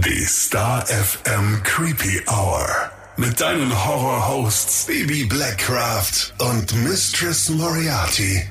[0.00, 2.66] Die Star FM Creepy Hour.
[3.16, 8.42] Mit deinen Horror-Hosts Baby Blackcraft und Mistress Moriarty.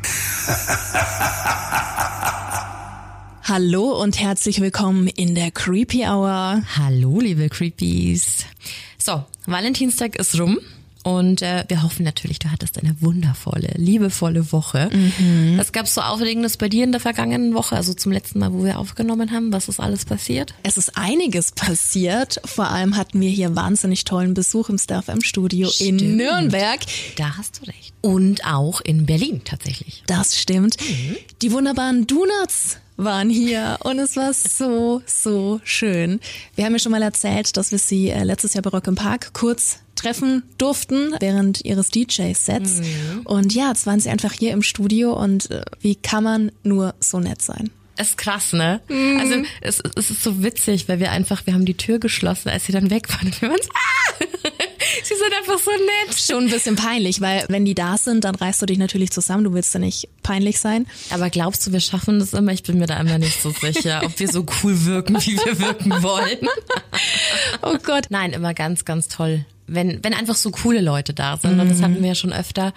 [3.44, 6.64] Hallo und herzlich willkommen in der Creepy Hour.
[6.78, 8.46] Hallo, liebe Creepies.
[8.98, 10.60] So, Valentinstag ist rum.
[11.04, 14.90] Und äh, wir hoffen natürlich, du hattest eine wundervolle, liebevolle Woche.
[14.92, 15.58] Mhm.
[15.58, 17.76] Was gab's so Aufregendes bei dir in der vergangenen Woche?
[17.76, 20.54] Also zum letzten Mal, wo wir aufgenommen haben, was ist alles passiert?
[20.64, 22.40] Es ist einiges passiert.
[22.46, 26.02] Vor allem hatten wir hier wahnsinnig tollen Besuch im Staff im Studio Stimmt.
[26.02, 26.80] in Nürnberg.
[27.18, 27.94] Da hast du recht.
[28.02, 30.04] Und auch in Berlin tatsächlich.
[30.08, 30.78] Das stimmt.
[30.80, 31.18] Mhm.
[31.42, 36.20] Die wunderbaren Donuts waren hier und es war so, so schön.
[36.56, 38.96] Wir haben ja schon mal erzählt, dass wir sie äh, letztes Jahr bei Rock im
[38.96, 42.82] Park kurz treffen durften während ihres DJ-Sets.
[42.82, 43.22] Mhm.
[43.24, 46.94] Und ja, jetzt waren sie einfach hier im Studio und äh, wie kann man nur
[47.00, 47.72] so nett sein?
[47.96, 48.82] ist krass, ne?
[48.90, 49.20] Mhm.
[49.20, 52.66] Also es, es ist so witzig, weil wir einfach, wir haben die Tür geschlossen, als
[52.66, 54.26] sie dann weg waren und wir waren so, ah!
[55.04, 56.20] sie sind einfach so nett.
[56.20, 59.44] Schon ein bisschen peinlich, weil wenn die da sind, dann reißt du dich natürlich zusammen,
[59.44, 60.88] du willst ja nicht peinlich sein.
[61.12, 62.52] Aber glaubst du, wir schaffen das immer?
[62.52, 65.60] Ich bin mir da immer nicht so sicher, ob wir so cool wirken, wie wir
[65.60, 66.48] wirken wollen.
[67.62, 68.08] oh Gott.
[68.10, 69.46] Nein, immer ganz, ganz toll.
[69.68, 71.70] Wenn, wenn einfach so coole Leute da sind, mhm.
[71.70, 72.74] das hatten wir ja schon öfter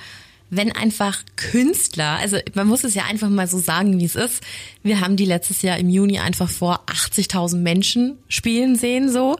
[0.48, 4.42] wenn einfach Künstler, also man muss es ja einfach mal so sagen, wie es ist.
[4.82, 9.36] Wir haben die letztes Jahr im Juni einfach vor 80.000 Menschen spielen sehen so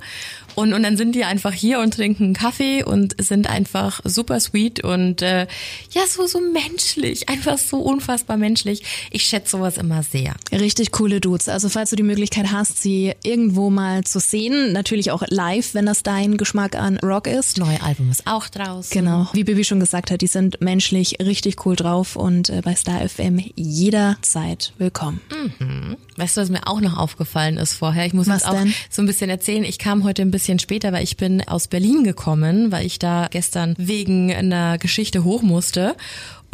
[0.57, 4.83] und, und dann sind die einfach hier und trinken Kaffee und sind einfach super sweet
[4.83, 5.47] und äh,
[5.91, 8.83] ja, so, so menschlich, einfach so unfassbar menschlich.
[9.11, 10.35] Ich schätze sowas immer sehr.
[10.51, 11.51] Richtig coole Dudes.
[11.51, 15.85] Also falls du die Möglichkeit hast, sie irgendwo mal zu sehen, natürlich auch live, wenn
[15.85, 17.59] das dein Geschmack an Rock ist.
[17.59, 18.91] Neue Album ist auch draußen.
[18.91, 19.29] Genau.
[19.35, 23.07] Wie Bibi schon gesagt hat, die sind menschlich richtig cool drauf und äh, bei Star
[23.07, 25.21] FM jederzeit willkommen.
[25.59, 25.99] Mhm.
[26.17, 28.07] Weißt du, was mir auch noch aufgefallen ist vorher?
[28.07, 28.73] Ich muss was jetzt auch denn?
[28.89, 29.65] so ein bisschen erzählen.
[29.65, 33.01] Ich kam heute ein bisschen bisschen später, weil ich bin aus Berlin gekommen, weil ich
[33.01, 35.97] da gestern wegen einer Geschichte hoch musste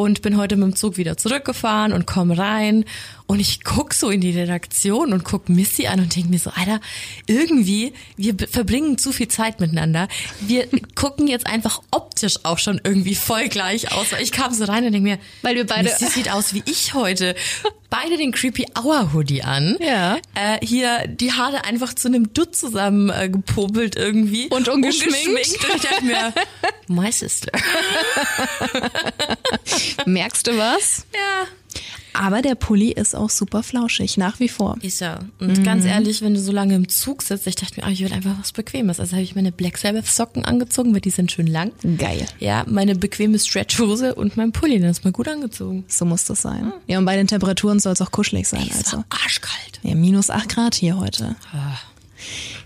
[0.02, 2.84] und bin heute mit dem Zug wieder zurückgefahren und komme rein
[3.32, 6.50] und ich guck so in die Redaktion und guck Missy an und denke mir so,
[6.50, 6.82] Alter,
[7.26, 10.06] irgendwie, wir verbringen zu viel Zeit miteinander.
[10.40, 14.12] Wir gucken jetzt einfach optisch auch schon irgendwie voll gleich aus.
[14.12, 16.62] Weil ich kam so rein und denke mir, weil wir beide Missy sieht aus wie
[16.66, 17.34] ich heute.
[17.88, 19.78] Beide den Creepy Hour Hoodie an.
[19.80, 20.18] Ja.
[20.34, 24.48] Äh, hier die Haare einfach zu einem Dutt zusammen äh, gepopelt irgendwie.
[24.48, 25.26] Und ungeschminkt.
[25.26, 25.70] ungeschminkt.
[25.70, 26.34] Und ich dachte mir,
[26.88, 27.52] my sister.
[30.06, 31.06] Merkst du was?
[31.14, 31.46] Ja.
[32.14, 34.76] Aber der Pulli ist auch super flauschig, nach wie vor.
[34.82, 35.20] Ist er.
[35.40, 35.64] Und mhm.
[35.64, 38.12] ganz ehrlich, wenn du so lange im Zug sitzt, ich dachte mir, oh, ich will
[38.12, 39.00] einfach was Bequemes.
[39.00, 41.72] Also habe ich meine Black Sabbath Socken angezogen, weil die sind schön lang.
[41.96, 42.26] Geil.
[42.38, 45.84] Ja, meine bequeme Stretchhose und mein Pulli, den ist mal gut angezogen.
[45.88, 46.66] So muss das sein.
[46.66, 46.72] Mhm.
[46.86, 48.68] Ja, und bei den Temperaturen soll es auch kuschelig sein.
[48.70, 49.04] Es also.
[49.08, 49.80] arschkalt.
[49.82, 51.36] Ja, minus acht Grad hier heute.
[51.52, 51.78] Ah.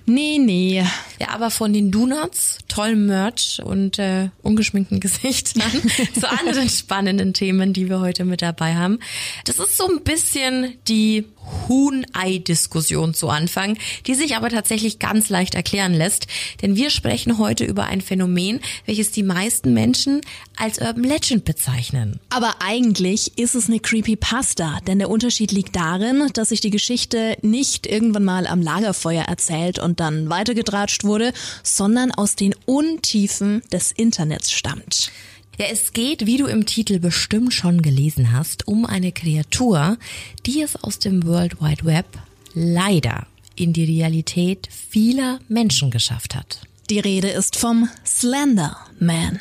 [0.06, 0.84] Nee, nee.
[1.20, 5.70] Ja, aber von den Donuts, tollem Merch und äh, ungeschminkten Gesichtern
[6.18, 9.00] zu anderen spannenden Themen, die wir heute mit dabei haben.
[9.44, 11.24] Das ist so ein bisschen die
[11.68, 16.26] Huhn-Ei-Diskussion zu Anfang, die sich aber tatsächlich ganz leicht erklären lässt.
[16.62, 20.20] Denn wir sprechen heute über ein Phänomen, welches die meisten Menschen
[20.56, 22.20] als Urban Legend bezeichnen.
[22.30, 27.36] Aber eigentlich ist es eine Creepypasta, denn der Unterschied liegt darin, dass sich die Geschichte
[27.42, 31.32] nicht irgendwann mal am Lagerfeuer erzählt und dann weitergetratscht wurde,
[31.62, 35.10] sondern aus den Untiefen des Internets stammt.
[35.58, 39.96] Ja, es geht, wie du im Titel bestimmt schon gelesen hast, um eine Kreatur,
[40.44, 42.06] die es aus dem World Wide Web
[42.52, 46.60] leider in die Realität vieler Menschen geschafft hat.
[46.90, 49.40] Die Rede ist vom Slender Man.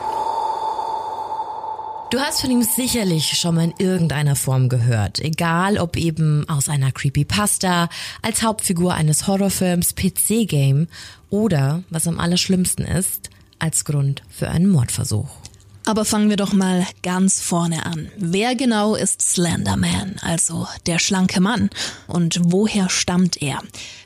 [2.11, 6.67] Du hast von ihm sicherlich schon mal in irgendeiner Form gehört, egal ob eben aus
[6.67, 7.87] einer Creepypasta,
[8.21, 10.89] als Hauptfigur eines Horrorfilms, PC-Game
[11.29, 13.29] oder, was am allerschlimmsten ist,
[13.59, 15.29] als Grund für einen Mordversuch.
[15.85, 18.09] Aber fangen wir doch mal ganz vorne an.
[18.17, 21.69] Wer genau ist Slenderman, also der schlanke Mann?
[22.07, 23.59] Und woher stammt er?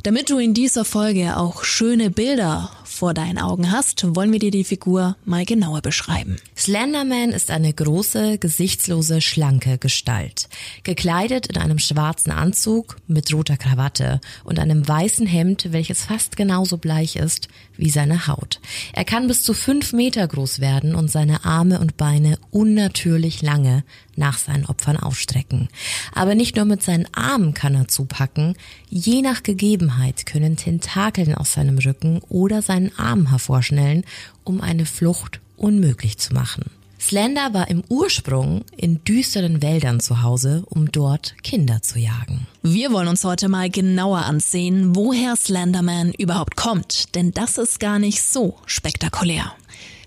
[0.04, 4.52] Damit du in dieser Folge auch schöne Bilder vor deinen Augen hast, wollen wir dir
[4.52, 6.38] die Figur mal genauer beschreiben.
[6.56, 10.48] Slenderman ist eine große, gesichtslose, schlanke Gestalt.
[10.84, 16.78] Gekleidet in einem schwarzen Anzug mit roter Krawatte und einem weißen Hemd, welches fast genauso
[16.78, 18.60] bleich ist wie seine Haut.
[18.94, 23.84] Er kann bis zu fünf Meter groß werden und seine Arme und Beine unnatürlich lange
[24.16, 25.70] nach seinen Opfern ausstrecken.
[26.14, 28.56] Aber nicht nur mit seinen Armen kann er zupacken,
[28.90, 34.06] je nach Gegebenheit können Tentakeln aus seinem Rücken oder seinen Armen hervorschnellen,
[34.44, 36.66] um eine Flucht unmöglich zu machen.
[37.08, 42.48] Slender war im Ursprung in düsteren Wäldern zu Hause, um dort Kinder zu jagen.
[42.64, 48.00] Wir wollen uns heute mal genauer ansehen, woher Slenderman überhaupt kommt, denn das ist gar
[48.00, 49.54] nicht so spektakulär.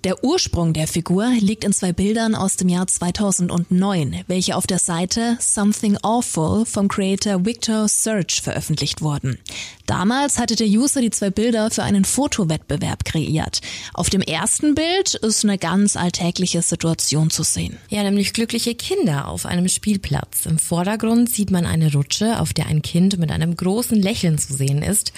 [0.05, 4.79] Der Ursprung der Figur liegt in zwei Bildern aus dem Jahr 2009, welche auf der
[4.79, 9.39] Seite Something Awful vom Creator Victor Search veröffentlicht wurden.
[9.87, 13.61] Damals hatte der User die zwei Bilder für einen Fotowettbewerb kreiert.
[13.93, 17.77] Auf dem ersten Bild ist eine ganz alltägliche Situation zu sehen.
[17.89, 20.47] Ja, nämlich glückliche Kinder auf einem Spielplatz.
[20.47, 24.55] Im Vordergrund sieht man eine Rutsche, auf der ein Kind mit einem großen Lächeln zu
[24.55, 25.12] sehen ist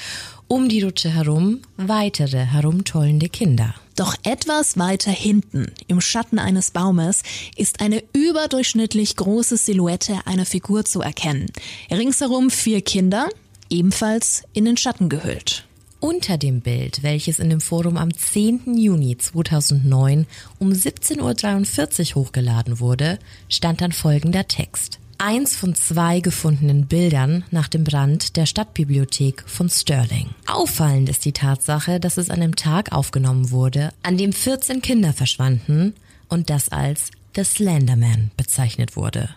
[0.51, 3.73] um die Rutsche herum weitere herumtollende Kinder.
[3.95, 7.23] Doch etwas weiter hinten, im Schatten eines Baumes,
[7.57, 11.53] ist eine überdurchschnittlich große Silhouette einer Figur zu erkennen.
[11.89, 13.29] Ringsherum vier Kinder,
[13.69, 15.67] ebenfalls in den Schatten gehüllt.
[16.01, 18.77] Unter dem Bild, welches in dem Forum am 10.
[18.77, 20.27] Juni 2009
[20.59, 27.69] um 17.43 Uhr hochgeladen wurde, stand dann folgender Text eins von zwei gefundenen Bildern nach
[27.69, 30.31] dem Brand der Stadtbibliothek von Stirling.
[30.47, 35.13] Auffallend ist die Tatsache, dass es an einem Tag aufgenommen wurde, an dem 14 Kinder
[35.13, 35.95] verschwanden
[36.29, 39.29] und das als The Slenderman bezeichnet wurde.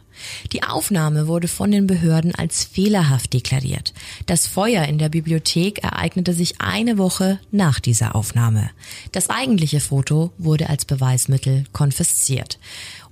[0.51, 3.93] Die Aufnahme wurde von den Behörden als fehlerhaft deklariert.
[4.25, 8.69] Das Feuer in der Bibliothek ereignete sich eine Woche nach dieser Aufnahme.
[9.11, 12.59] Das eigentliche Foto wurde als Beweismittel konfisziert.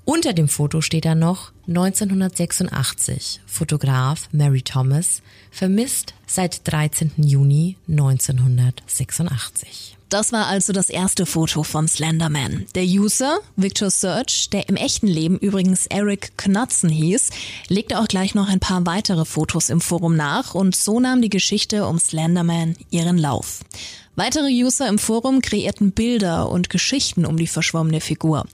[0.03, 3.41] Unter dem Foto steht dann noch 1986.
[3.45, 5.21] Fotograf Mary Thomas
[5.51, 7.11] vermisst seit 13.
[7.17, 9.97] Juni 1986.
[10.09, 12.65] Das war also das erste Foto von Slenderman.
[12.75, 17.29] Der User, Victor Search, der im echten Leben übrigens Eric Knutzen hieß,
[17.69, 21.29] legte auch gleich noch ein paar weitere Fotos im Forum nach und so nahm die
[21.29, 23.61] Geschichte um Slenderman ihren Lauf.
[24.17, 28.45] Weitere User im Forum kreierten Bilder und Geschichten um die verschwommene Figur.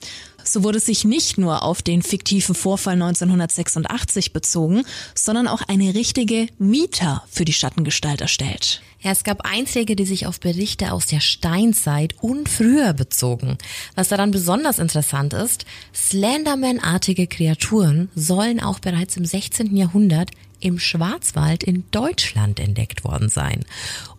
[0.47, 4.83] So wurde sich nicht nur auf den fiktiven Vorfall 1986 bezogen,
[5.13, 8.81] sondern auch eine richtige Mieter für die Schattengestalt erstellt.
[9.01, 13.57] Ja, es gab Einträge, die sich auf Berichte aus der Steinzeit und früher bezogen.
[13.95, 19.75] Was daran besonders interessant ist, Slenderman-artige Kreaturen sollen auch bereits im 16.
[19.75, 23.65] Jahrhundert im Schwarzwald in Deutschland entdeckt worden sein.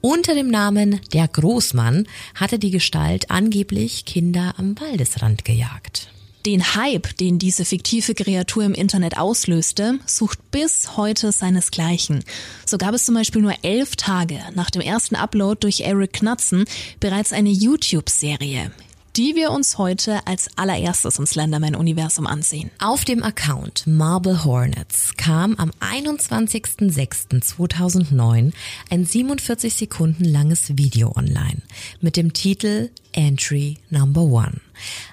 [0.03, 6.11] Unter dem Namen der Großmann hatte die Gestalt angeblich Kinder am Waldesrand gejagt.
[6.49, 12.25] Den Hype, den diese fiktive Kreatur im Internet auslöste, sucht bis heute seinesgleichen.
[12.65, 16.65] So gab es zum Beispiel nur elf Tage nach dem ersten Upload durch Eric Knutzen
[17.01, 18.73] bereits eine YouTube-Serie
[19.19, 22.71] die wir uns heute als allererstes im Slenderman-Universum ansehen.
[22.79, 28.53] Auf dem Account Marble Hornets kam am 21.06.2009
[28.91, 31.63] ein 47 Sekunden langes Video online
[32.01, 34.61] mit dem Titel Entry Number One.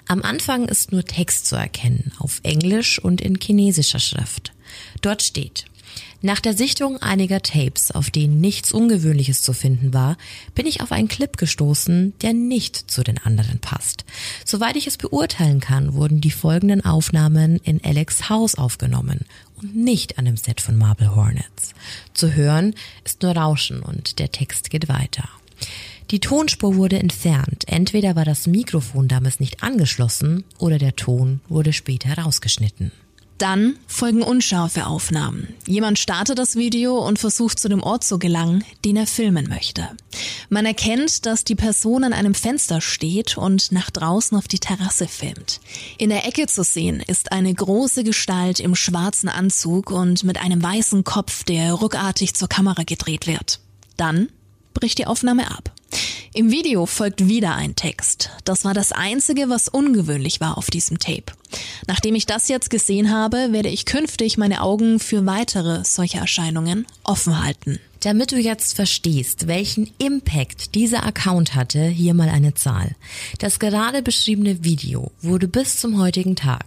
[0.06, 4.52] Am Anfang ist nur Text zu erkennen, auf Englisch und in chinesischer Schrift.
[5.02, 5.64] Dort steht
[6.22, 10.16] nach der Sichtung einiger Tapes, auf denen nichts Ungewöhnliches zu finden war,
[10.54, 14.04] bin ich auf einen Clip gestoßen, der nicht zu den anderen passt.
[14.44, 19.20] Soweit ich es beurteilen kann, wurden die folgenden Aufnahmen in Alex Haus aufgenommen
[19.56, 21.74] und nicht an dem Set von Marble Hornets.
[22.14, 22.74] Zu hören
[23.04, 25.28] ist nur Rauschen und der Text geht weiter.
[26.10, 27.64] Die Tonspur wurde entfernt.
[27.66, 32.92] Entweder war das Mikrofon damals nicht angeschlossen oder der Ton wurde später rausgeschnitten.
[33.38, 35.54] Dann folgen unscharfe Aufnahmen.
[35.66, 39.88] Jemand startet das Video und versucht zu dem Ort zu gelangen, den er filmen möchte.
[40.48, 45.06] Man erkennt, dass die Person an einem Fenster steht und nach draußen auf die Terrasse
[45.06, 45.60] filmt.
[45.98, 50.62] In der Ecke zu sehen ist eine große Gestalt im schwarzen Anzug und mit einem
[50.62, 53.60] weißen Kopf, der ruckartig zur Kamera gedreht wird.
[53.98, 54.28] Dann
[54.72, 55.75] bricht die Aufnahme ab.
[56.36, 58.28] Im Video folgt wieder ein Text.
[58.44, 61.32] Das war das Einzige, was ungewöhnlich war auf diesem Tape.
[61.86, 66.86] Nachdem ich das jetzt gesehen habe, werde ich künftig meine Augen für weitere solche Erscheinungen
[67.04, 67.80] offen halten.
[68.00, 72.96] Damit du jetzt verstehst, welchen Impact dieser Account hatte, hier mal eine Zahl.
[73.38, 76.66] Das gerade beschriebene Video wurde bis zum heutigen Tag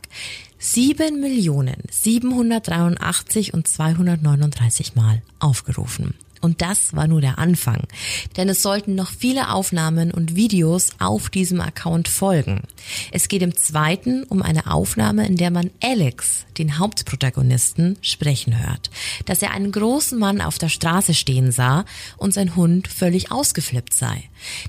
[0.60, 6.16] 7.783 und 239 Mal aufgerufen.
[6.42, 7.84] Und das war nur der Anfang.
[8.38, 12.62] Denn es sollten noch viele Aufnahmen und Videos auf diesem Account folgen.
[13.12, 18.90] Es geht im zweiten um eine Aufnahme, in der man Alex, den Hauptprotagonisten, sprechen hört.
[19.26, 21.86] Dass er einen großen Mann auf der Straße stehen sah
[22.18, 24.24] und sein Hund völlig ausgeflippt sei.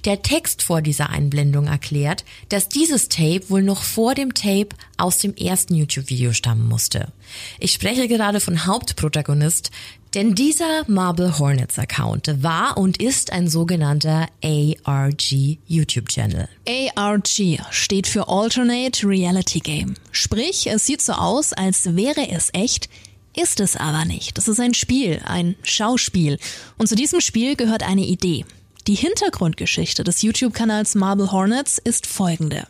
[0.04, 5.18] Der Text vor dieser Einblendung erklärt, dass dieses Tape wohl noch vor dem Tape aus
[5.18, 7.12] dem ersten YouTube-Video stammen musste.
[7.58, 9.70] Ich spreche gerade von Hauptprotagonist,
[10.14, 16.48] denn dieser Marble Hornets Account war und ist ein sogenannter ARG YouTube-Channel.
[16.96, 19.94] ARG steht für Alternate Reality Game.
[20.10, 22.88] Sprich, es sieht so aus, als wäre es echt,
[23.36, 24.36] ist es aber nicht.
[24.36, 26.38] Das ist ein Spiel, ein Schauspiel.
[26.76, 28.44] Und zu diesem Spiel gehört eine Idee.
[28.86, 32.66] Die Hintergrundgeschichte des YouTube-Kanals Marble Hornets ist folgende.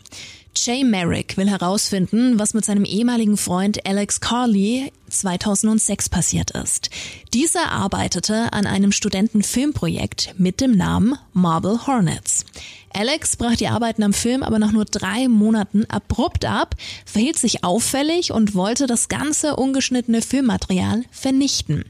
[0.62, 6.90] Jay Merrick will herausfinden, was mit seinem ehemaligen Freund Alex Carley 2006 passiert ist.
[7.32, 12.44] Dieser arbeitete an einem Studentenfilmprojekt mit dem Namen Marble Hornets.
[12.92, 16.74] Alex brach die Arbeiten am Film aber nach nur drei Monaten abrupt ab,
[17.06, 21.86] verhielt sich auffällig und wollte das ganze ungeschnittene Filmmaterial vernichten.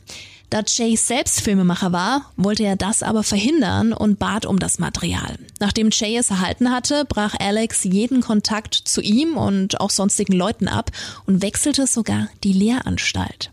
[0.51, 5.39] Da Jay selbst Filmemacher war, wollte er das aber verhindern und bat um das Material.
[5.61, 10.67] Nachdem Jay es erhalten hatte, brach Alex jeden Kontakt zu ihm und auch sonstigen Leuten
[10.67, 10.91] ab
[11.25, 13.51] und wechselte sogar die Lehranstalt.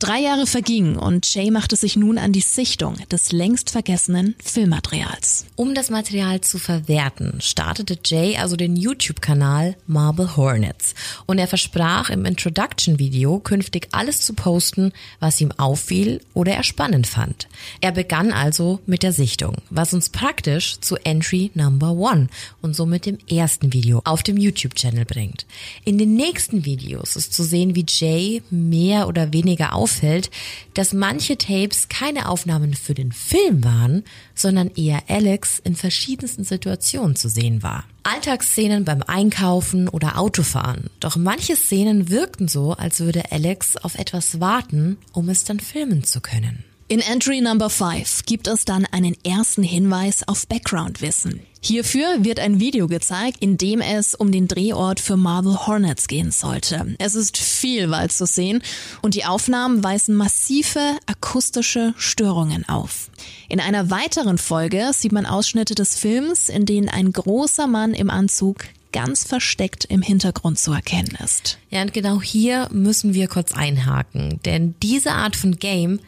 [0.00, 5.46] Drei Jahre vergingen und Jay machte sich nun an die Sichtung des längst vergessenen Filmmaterials.
[5.54, 10.94] Um das Material zu verwerten, startete Jay also den YouTube-Kanal Marble Hornets
[11.26, 17.06] und er versprach im Introduction-Video künftig alles zu posten, was ihm auffiel oder er spannend
[17.06, 17.48] fand.
[17.80, 22.26] Er begann also mit der Sichtung, was uns praktisch zu Entry Number One
[22.62, 25.46] und somit dem ersten Video auf dem YouTube-Channel bringt.
[25.84, 30.30] In den nächsten Videos ist zu sehen, wie Jay mehr oder weniger auffällt,
[30.72, 34.02] dass manche Tapes keine Aufnahmen für den Film waren,
[34.34, 37.84] sondern eher Alex in verschiedensten Situationen zu sehen war.
[38.02, 40.88] Alltagsszenen beim Einkaufen oder Autofahren.
[41.00, 46.02] Doch manche Szenen wirkten so, als würde Alex auf etwas warten, um es dann filmen
[46.02, 46.64] zu können.
[46.94, 51.40] In Entry Number 5 gibt es dann einen ersten Hinweis auf Background-Wissen.
[51.60, 56.30] Hierfür wird ein Video gezeigt, in dem es um den Drehort für Marble Hornets gehen
[56.30, 56.94] sollte.
[57.00, 58.62] Es ist viel Wald zu sehen
[59.02, 63.10] und die Aufnahmen weisen massive akustische Störungen auf.
[63.48, 68.08] In einer weiteren Folge sieht man Ausschnitte des Films, in denen ein großer Mann im
[68.08, 71.58] Anzug ganz versteckt im Hintergrund zu erkennen ist.
[71.70, 75.98] Ja, und genau hier müssen wir kurz einhaken, denn diese Art von Game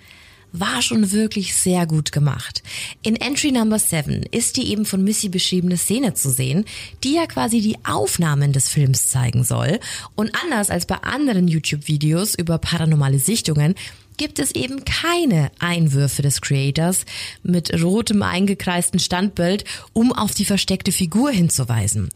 [0.60, 2.62] war schon wirklich sehr gut gemacht.
[3.02, 6.64] In Entry Number 7 ist die eben von Missy beschriebene Szene zu sehen,
[7.04, 9.80] die ja quasi die Aufnahmen des Films zeigen soll.
[10.14, 13.75] Und anders als bei anderen YouTube-Videos über paranormale Sichtungen
[14.16, 17.04] gibt es eben keine Einwürfe des Creators
[17.42, 22.08] mit rotem eingekreisten Standbild, um auf die versteckte Figur hinzuweisen.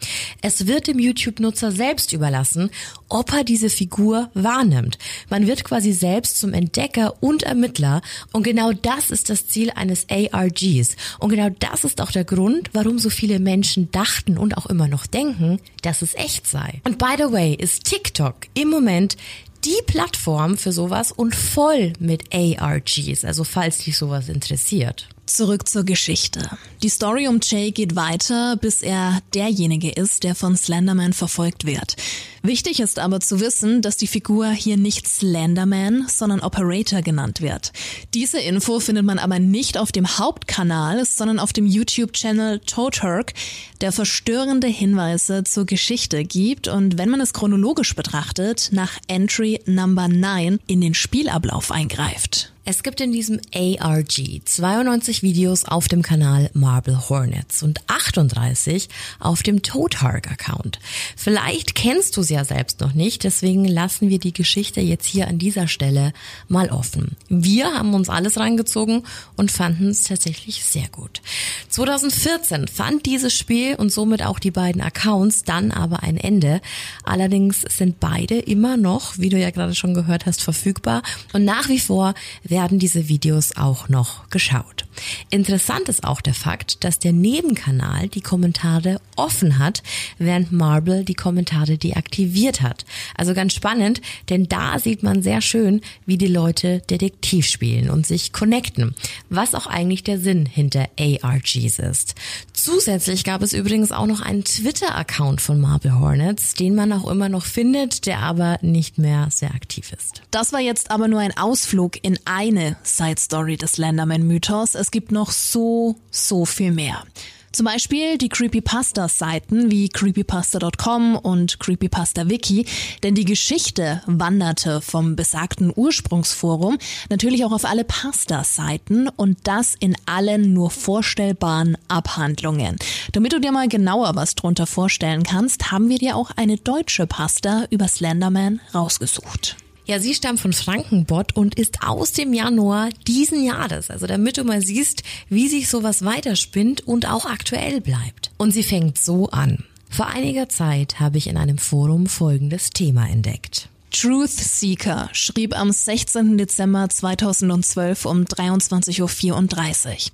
[0.43, 2.71] Es wird dem YouTube-Nutzer selbst überlassen,
[3.09, 4.99] ob er diese Figur wahrnimmt.
[5.29, 8.03] Man wird quasi selbst zum Entdecker und Ermittler
[8.33, 10.97] und genau das ist das Ziel eines ARGs.
[11.19, 14.89] Und genau das ist auch der Grund, warum so viele Menschen dachten und auch immer
[14.89, 16.81] noch denken, dass es echt sei.
[16.85, 19.17] Und by the way ist TikTok im Moment
[19.65, 25.09] die Plattform für sowas und voll mit ARGs, also falls dich sowas interessiert.
[25.31, 26.51] Zurück zur Geschichte.
[26.83, 31.95] Die Story um Jay geht weiter, bis er derjenige ist, der von Slenderman verfolgt wird.
[32.43, 37.73] Wichtig ist aber zu wissen, dass die Figur hier nicht Slenderman, sondern Operator genannt wird.
[38.13, 43.33] Diese Info findet man aber nicht auf dem Hauptkanal, sondern auf dem YouTube-Channel Toturk,
[43.81, 50.09] der verstörende Hinweise zur Geschichte gibt und wenn man es chronologisch betrachtet, nach Entry Number
[50.09, 52.53] 9 in den Spielablauf eingreift.
[52.71, 59.43] Es gibt in diesem ARG 92 Videos auf dem Kanal Marble Hornets und 38 auf
[59.43, 60.79] dem Toadhark Account.
[61.17, 65.27] Vielleicht kennst du sie ja selbst noch nicht, deswegen lassen wir die Geschichte jetzt hier
[65.27, 66.13] an dieser Stelle
[66.47, 67.17] mal offen.
[67.29, 69.03] Wir haben uns alles reingezogen
[69.37, 71.23] und fanden es tatsächlich sehr gut.
[71.71, 76.61] 2014 fand dieses Spiel und somit auch die beiden Accounts dann aber ein Ende.
[77.03, 81.69] Allerdings sind beide immer noch, wie du ja gerade schon gehört hast, verfügbar und nach
[81.69, 84.87] wie vor werden diese Videos auch noch geschaut.
[85.31, 89.83] Interessant ist auch der Fakt, dass der Nebenkanal die Kommentare offen hat,
[90.19, 92.85] während Marble die Kommentare deaktiviert hat.
[93.17, 98.07] Also ganz spannend, denn da sieht man sehr schön, wie die Leute Detektiv spielen und
[98.07, 98.95] sich connecten,
[99.29, 102.15] was auch eigentlich der Sinn hinter ARGs ist.
[102.53, 107.29] Zusätzlich gab es übrigens auch noch einen Twitter-Account von Marble Hornets, den man auch immer
[107.29, 110.23] noch findet, der aber nicht mehr sehr aktiv ist.
[110.31, 114.75] Das war jetzt aber nur ein Ausflug in eine Side Story des Landerman-Mythos.
[114.81, 117.05] Es gibt noch so, so viel mehr.
[117.53, 122.65] Zum Beispiel die Creepypasta-Seiten wie creepypasta.com und Creepypasta-Wiki,
[123.03, 126.79] denn die Geschichte wanderte vom besagten Ursprungsforum
[127.11, 132.77] natürlich auch auf alle Pasta-Seiten und das in allen nur vorstellbaren Abhandlungen.
[133.13, 137.07] Damit du dir mal genauer was drunter vorstellen kannst, haben wir dir auch eine deutsche
[137.07, 139.57] Pasta über Slenderman rausgesucht.
[139.91, 143.91] Ja, sie stammt von Frankenbott und ist aus dem Januar diesen Jahres.
[143.91, 148.31] Also damit du mal siehst, wie sich sowas weiterspinnt und auch aktuell bleibt.
[148.37, 149.65] Und sie fängt so an.
[149.89, 153.69] Vor einiger Zeit habe ich in einem Forum folgendes Thema entdeckt.
[153.91, 156.39] Truth Seeker schrieb am 16.
[156.39, 160.13] Dezember 2012 um 23.34 Uhr.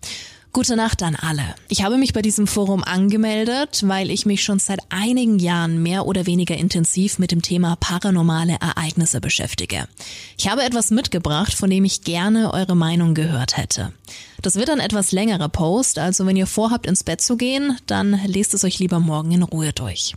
[0.57, 1.55] Gute Nacht an alle.
[1.69, 6.07] Ich habe mich bei diesem Forum angemeldet, weil ich mich schon seit einigen Jahren mehr
[6.07, 9.87] oder weniger intensiv mit dem Thema paranormale Ereignisse beschäftige.
[10.39, 13.93] Ich habe etwas mitgebracht, von dem ich gerne eure Meinung gehört hätte.
[14.43, 18.21] Das wird ein etwas längerer Post, also wenn ihr vorhabt ins Bett zu gehen, dann
[18.27, 20.15] lest es euch lieber morgen in Ruhe durch.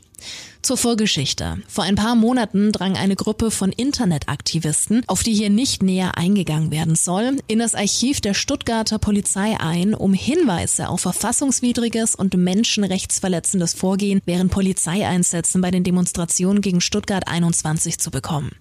[0.61, 1.57] Zur Vorgeschichte.
[1.69, 6.69] Vor ein paar Monaten drang eine Gruppe von Internetaktivisten, auf die hier nicht näher eingegangen
[6.69, 13.73] werden soll, in das Archiv der Stuttgarter Polizei ein, um Hinweise auf verfassungswidriges und menschenrechtsverletzendes
[13.73, 18.51] Vorgehen während Polizeieinsätzen bei den Demonstrationen gegen Stuttgart 21 zu bekommen.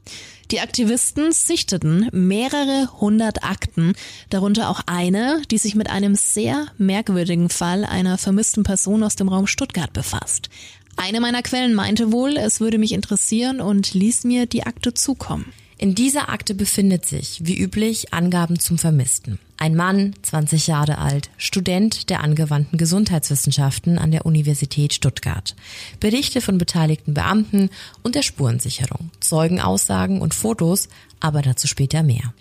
[0.51, 3.93] Die Aktivisten sichteten mehrere hundert Akten,
[4.31, 9.29] darunter auch eine, die sich mit einem sehr merkwürdigen Fall einer vermissten Person aus dem
[9.29, 10.49] Raum Stuttgart befasst.
[10.97, 15.53] Eine meiner Quellen meinte wohl, es würde mich interessieren und ließ mir die Akte zukommen.
[15.81, 19.39] In dieser Akte befindet sich, wie üblich, Angaben zum Vermissten.
[19.59, 25.55] Ein Mann, 20 Jahre alt, Student der angewandten Gesundheitswissenschaften an der Universität Stuttgart.
[26.01, 27.71] Berichte von beteiligten Beamten
[28.03, 30.89] und der Spurensicherung, Zeugenaussagen und Fotos
[31.21, 32.33] aber dazu später mehr.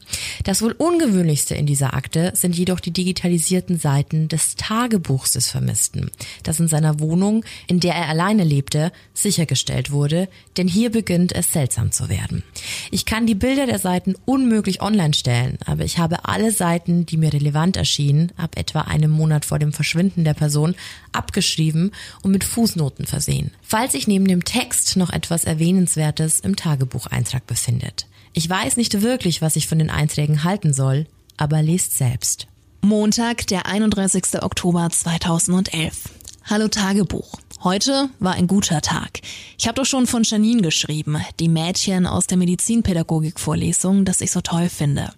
[0.43, 6.11] Das wohl ungewöhnlichste in dieser Akte sind jedoch die digitalisierten Seiten des Tagebuchs des Vermissten,
[6.43, 11.51] das in seiner Wohnung, in der er alleine lebte, sichergestellt wurde, denn hier beginnt es
[11.51, 12.43] seltsam zu werden.
[12.91, 17.17] Ich kann die Bilder der Seiten unmöglich online stellen, aber ich habe alle Seiten, die
[17.17, 20.75] mir relevant erschienen, ab etwa einem Monat vor dem Verschwinden der Person,
[21.11, 21.91] abgeschrieben
[22.21, 28.07] und mit Fußnoten versehen, falls sich neben dem Text noch etwas Erwähnenswertes im Tagebucheintrag befindet.
[28.33, 31.05] Ich weiß nicht wirklich, was ich von den Einträgen halten soll,
[31.35, 32.47] aber lest selbst.
[32.81, 34.41] Montag, der 31.
[34.41, 36.09] Oktober 2011.
[36.45, 37.39] Hallo Tagebuch.
[37.63, 39.19] Heute war ein guter Tag.
[39.57, 44.41] Ich habe doch schon von Janine geschrieben, die Mädchen aus der Medizinpädagogik-Vorlesung, das ich so
[44.41, 45.11] toll finde.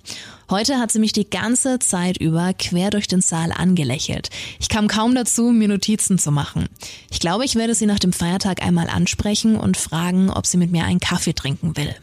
[0.49, 4.29] Heute hat sie mich die ganze Zeit über quer durch den Saal angelächelt.
[4.57, 6.69] Ich kam kaum dazu, mir Notizen zu machen.
[7.11, 10.71] Ich glaube, ich werde sie nach dem Feiertag einmal ansprechen und fragen, ob sie mit
[10.71, 11.93] mir einen Kaffee trinken will.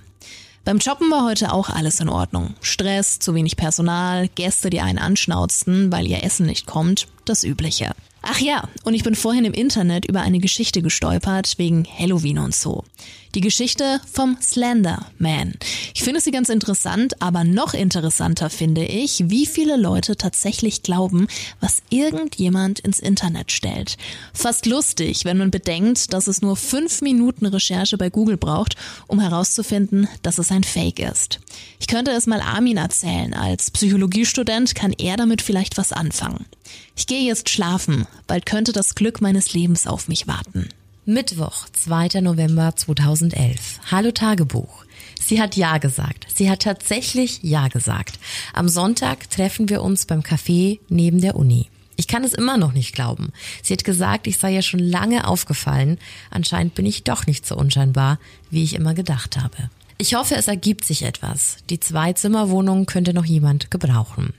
[0.66, 2.55] Beim Shoppen war heute auch alles in Ordnung.
[2.61, 7.94] Stress, zu wenig Personal, Gäste, die einen anschnauzten, weil ihr Essen nicht kommt, das Übliche.
[8.29, 12.55] Ach ja, und ich bin vorhin im Internet über eine Geschichte gestolpert wegen Halloween und
[12.55, 12.83] so.
[13.37, 15.53] Die Geschichte vom Slender Man.
[15.92, 21.29] Ich finde sie ganz interessant, aber noch interessanter finde ich, wie viele Leute tatsächlich glauben,
[21.61, 23.99] was irgendjemand ins Internet stellt.
[24.33, 29.20] Fast lustig, wenn man bedenkt, dass es nur fünf Minuten Recherche bei Google braucht, um
[29.20, 31.38] herauszufinden, dass es ein Fake ist.
[31.79, 33.35] Ich könnte es mal Armin erzählen.
[33.35, 36.46] Als Psychologiestudent kann er damit vielleicht was anfangen.
[36.96, 40.70] Ich gehe jetzt schlafen, bald könnte das Glück meines Lebens auf mich warten.
[41.09, 42.21] Mittwoch, 2.
[42.21, 43.79] November 2011.
[43.92, 44.85] Hallo Tagebuch.
[45.25, 46.27] Sie hat Ja gesagt.
[46.35, 48.19] Sie hat tatsächlich Ja gesagt.
[48.53, 51.71] Am Sonntag treffen wir uns beim Café neben der Uni.
[51.95, 53.33] Ich kann es immer noch nicht glauben.
[53.62, 55.99] Sie hat gesagt, ich sei ja schon lange aufgefallen.
[56.33, 58.19] Anscheinend bin ich doch nicht so unscheinbar,
[58.51, 59.71] wie ich immer gedacht habe.
[59.99, 61.59] Ich hoffe, es ergibt sich etwas.
[61.71, 64.35] Die Zwei-Zimmer-Wohnung könnte noch jemand gebrauchen.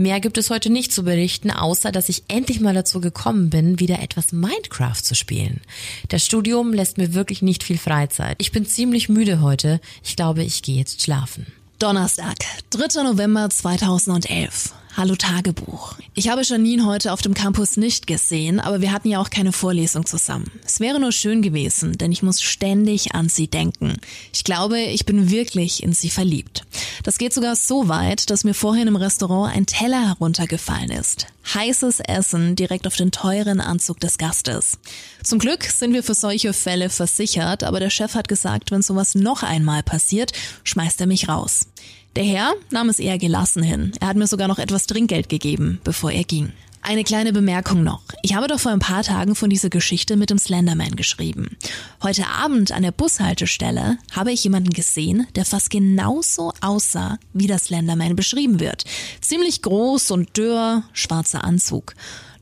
[0.00, 3.80] Mehr gibt es heute nicht zu berichten, außer dass ich endlich mal dazu gekommen bin,
[3.80, 5.60] wieder etwas Minecraft zu spielen.
[6.08, 8.36] Das Studium lässt mir wirklich nicht viel Freizeit.
[8.38, 9.80] Ich bin ziemlich müde heute.
[10.04, 11.46] Ich glaube, ich gehe jetzt schlafen.
[11.80, 12.36] Donnerstag,
[12.70, 13.02] 3.
[13.02, 14.72] November 2011.
[14.98, 15.94] Hallo Tagebuch.
[16.14, 19.52] Ich habe Janine heute auf dem Campus nicht gesehen, aber wir hatten ja auch keine
[19.52, 20.50] Vorlesung zusammen.
[20.66, 23.98] Es wäre nur schön gewesen, denn ich muss ständig an sie denken.
[24.32, 26.64] Ich glaube, ich bin wirklich in sie verliebt.
[27.04, 31.28] Das geht sogar so weit, dass mir vorhin im Restaurant ein Teller heruntergefallen ist.
[31.54, 34.80] Heißes Essen direkt auf den teuren Anzug des Gastes.
[35.22, 39.14] Zum Glück sind wir für solche Fälle versichert, aber der Chef hat gesagt, wenn sowas
[39.14, 40.32] noch einmal passiert,
[40.64, 41.68] schmeißt er mich raus.
[42.18, 43.92] Der Herr nahm es eher gelassen hin.
[44.00, 46.52] Er hat mir sogar noch etwas Trinkgeld gegeben, bevor er ging.
[46.82, 48.02] Eine kleine Bemerkung noch.
[48.24, 51.56] Ich habe doch vor ein paar Tagen von dieser Geschichte mit dem Slenderman geschrieben.
[52.02, 57.60] Heute Abend an der Bushaltestelle habe ich jemanden gesehen, der fast genauso aussah, wie der
[57.60, 58.82] Slenderman beschrieben wird.
[59.20, 61.94] Ziemlich groß und dürr, schwarzer Anzug.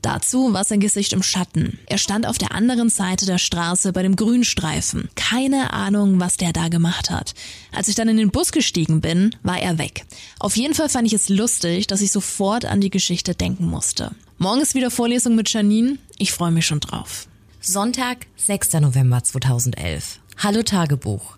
[0.07, 1.79] Dazu war sein Gesicht im Schatten.
[1.85, 5.09] Er stand auf der anderen Seite der Straße bei dem Grünstreifen.
[5.15, 7.33] Keine Ahnung, was der da gemacht hat.
[7.73, 10.05] Als ich dann in den Bus gestiegen bin, war er weg.
[10.39, 14.11] Auf jeden Fall fand ich es lustig, dass ich sofort an die Geschichte denken musste.
[14.37, 15.97] Morgen ist wieder Vorlesung mit Janine.
[16.17, 17.27] Ich freue mich schon drauf.
[17.59, 18.75] Sonntag, 6.
[18.75, 20.19] November 2011.
[20.37, 21.36] Hallo Tagebuch.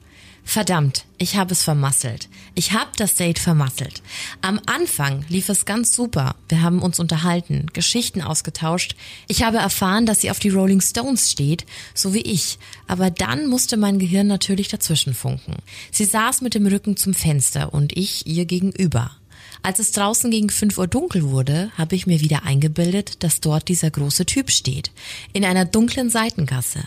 [0.49, 2.27] Verdammt, ich habe es vermasselt.
[2.55, 4.01] Ich habe das Date vermasselt.
[4.41, 6.35] Am Anfang lief es ganz super.
[6.47, 8.95] Wir haben uns unterhalten, Geschichten ausgetauscht.
[9.27, 12.57] Ich habe erfahren, dass sie auf die Rolling Stones steht, so wie ich.
[12.87, 15.57] Aber dann musste mein Gehirn natürlich dazwischen funken.
[15.91, 19.11] Sie saß mit dem Rücken zum Fenster und ich ihr gegenüber.
[19.61, 23.67] Als es draußen gegen 5 Uhr dunkel wurde, habe ich mir wieder eingebildet, dass dort
[23.67, 24.89] dieser große Typ steht.
[25.31, 26.79] In einer dunklen Seitengasse.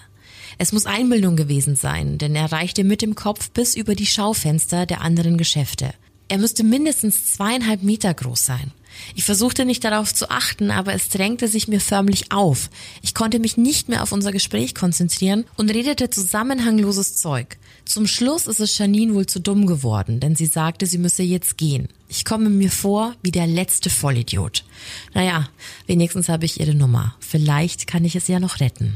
[0.63, 4.87] Es muss Einbildung gewesen sein, denn er reichte mit dem Kopf bis über die Schaufenster
[4.87, 5.93] der anderen Geschäfte.
[6.29, 8.71] Er müsste mindestens zweieinhalb Meter groß sein.
[9.17, 12.71] Ich versuchte nicht darauf zu achten, aber es drängte sich mir förmlich auf.
[13.03, 17.57] Ich konnte mich nicht mehr auf unser Gespräch konzentrieren und redete zusammenhangloses Zeug.
[17.85, 21.59] Zum Schluss ist es Janine wohl zu dumm geworden, denn sie sagte, sie müsse jetzt
[21.59, 21.89] gehen.
[22.07, 24.65] Ich komme mir vor wie der letzte Vollidiot.
[25.13, 25.49] Naja,
[25.89, 27.17] wenigstens habe ich ihre Nummer.
[27.19, 28.95] Vielleicht kann ich es ja noch retten.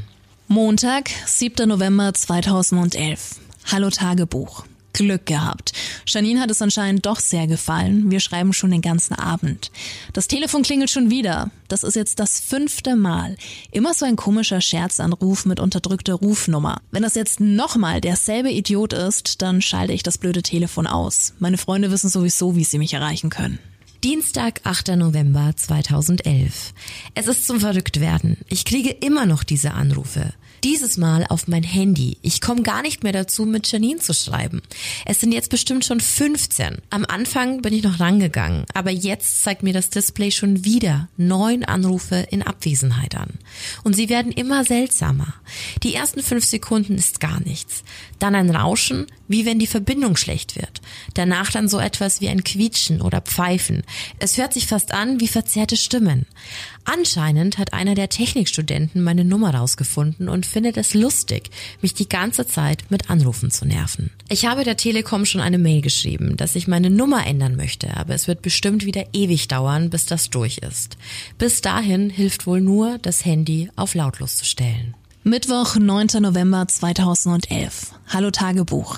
[0.49, 1.67] Montag, 7.
[1.67, 3.35] November 2011.
[3.69, 4.63] Hallo Tagebuch.
[4.93, 5.73] Glück gehabt.
[6.05, 8.09] Janine hat es anscheinend doch sehr gefallen.
[8.09, 9.71] Wir schreiben schon den ganzen Abend.
[10.13, 11.51] Das Telefon klingelt schon wieder.
[11.67, 13.35] Das ist jetzt das fünfte Mal.
[13.71, 16.79] Immer so ein komischer Scherzanruf mit unterdrückter Rufnummer.
[16.91, 21.33] Wenn das jetzt nochmal derselbe Idiot ist, dann schalte ich das blöde Telefon aus.
[21.39, 23.59] Meine Freunde wissen sowieso, wie sie mich erreichen können.
[24.03, 24.89] Dienstag, 8.
[24.89, 26.73] November 2011.
[27.15, 28.37] Es ist zum Verrücktwerden.
[28.47, 30.33] Ich kriege immer noch diese Anrufe.
[30.63, 32.17] Dieses Mal auf mein Handy.
[32.21, 34.61] Ich komme gar nicht mehr dazu, mit Janine zu schreiben.
[35.05, 36.79] Es sind jetzt bestimmt schon 15.
[36.89, 41.63] Am Anfang bin ich noch rangegangen, aber jetzt zeigt mir das Display schon wieder neun
[41.63, 43.29] Anrufe in Abwesenheit an.
[43.83, 45.33] Und sie werden immer seltsamer.
[45.83, 47.83] Die ersten fünf Sekunden ist gar nichts.
[48.19, 50.81] Dann ein Rauschen, wie wenn die Verbindung schlecht wird.
[51.13, 53.83] Danach dann so etwas wie ein Quietschen oder Pfeifen.
[54.19, 56.25] Es hört sich fast an wie verzerrte Stimmen.
[56.89, 61.49] Anscheinend hat einer der Technikstudenten meine Nummer rausgefunden und findet es lustig,
[61.81, 64.09] mich die ganze Zeit mit Anrufen zu nerven.
[64.29, 68.15] Ich habe der Telekom schon eine Mail geschrieben, dass ich meine Nummer ändern möchte, aber
[68.15, 70.97] es wird bestimmt wieder ewig dauern, bis das durch ist.
[71.37, 74.95] Bis dahin hilft wohl nur, das Handy auf lautlos zu stellen.
[75.27, 76.21] Mittwoch, 9.
[76.21, 77.91] November 2011.
[78.07, 78.97] Hallo Tagebuch.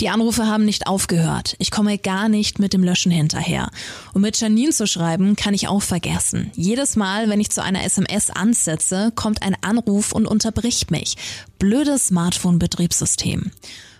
[0.00, 1.54] Die Anrufe haben nicht aufgehört.
[1.58, 3.68] Ich komme gar nicht mit dem Löschen hinterher.
[4.14, 6.50] Und mit Janine zu schreiben, kann ich auch vergessen.
[6.54, 11.16] Jedes Mal, wenn ich zu einer SMS ansetze, kommt ein Anruf und unterbricht mich.
[11.58, 13.50] Blödes Smartphone-Betriebssystem.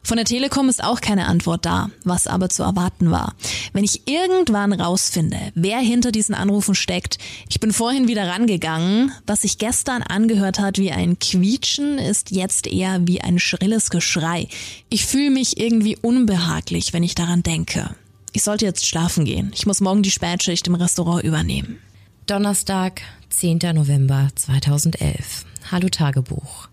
[0.06, 3.34] Von der Telekom ist auch keine Antwort da, was aber zu erwarten war.
[3.72, 9.42] Wenn ich irgendwann rausfinde, wer hinter diesen Anrufen steckt, ich bin vorhin wieder rangegangen, was
[9.42, 14.46] sich gestern angehört hat wie ein Quietschen, ist jetzt eher wie ein schrilles Geschrei.
[14.90, 17.90] Ich fühle mich irgendwie unbehaglich, wenn ich daran denke.
[18.32, 19.50] Ich sollte jetzt schlafen gehen.
[19.56, 21.80] Ich muss morgen die Spätschicht im Restaurant übernehmen.
[22.26, 23.58] Donnerstag, 10.
[23.74, 25.46] November 2011.
[25.72, 26.68] Hallo Tagebuch.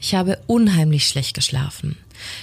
[0.00, 1.96] Ich habe unheimlich schlecht geschlafen.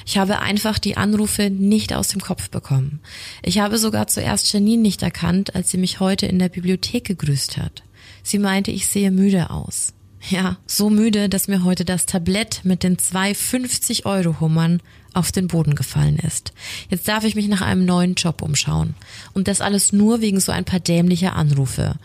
[0.06, 3.00] Ich habe einfach die Anrufe nicht aus dem Kopf bekommen.
[3.42, 7.58] Ich habe sogar zuerst Janine nicht erkannt, als sie mich heute in der Bibliothek gegrüßt
[7.58, 7.84] hat.
[8.24, 9.94] Sie meinte, ich sehe müde aus.
[10.30, 14.82] Ja, so müde, dass mir heute das Tablett mit den zwei 50-Euro-Hummern
[15.14, 16.52] auf den Boden gefallen ist.
[16.90, 18.96] Jetzt darf ich mich nach einem neuen Job umschauen.
[19.34, 21.96] Und das alles nur wegen so ein paar dämlicher Anrufe.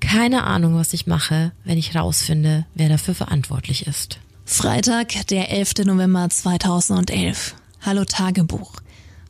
[0.00, 4.18] Keine Ahnung, was ich mache, wenn ich rausfinde, wer dafür verantwortlich ist.
[4.50, 5.84] Freitag, der 11.
[5.84, 7.54] November 2011.
[7.82, 8.72] Hallo Tagebuch.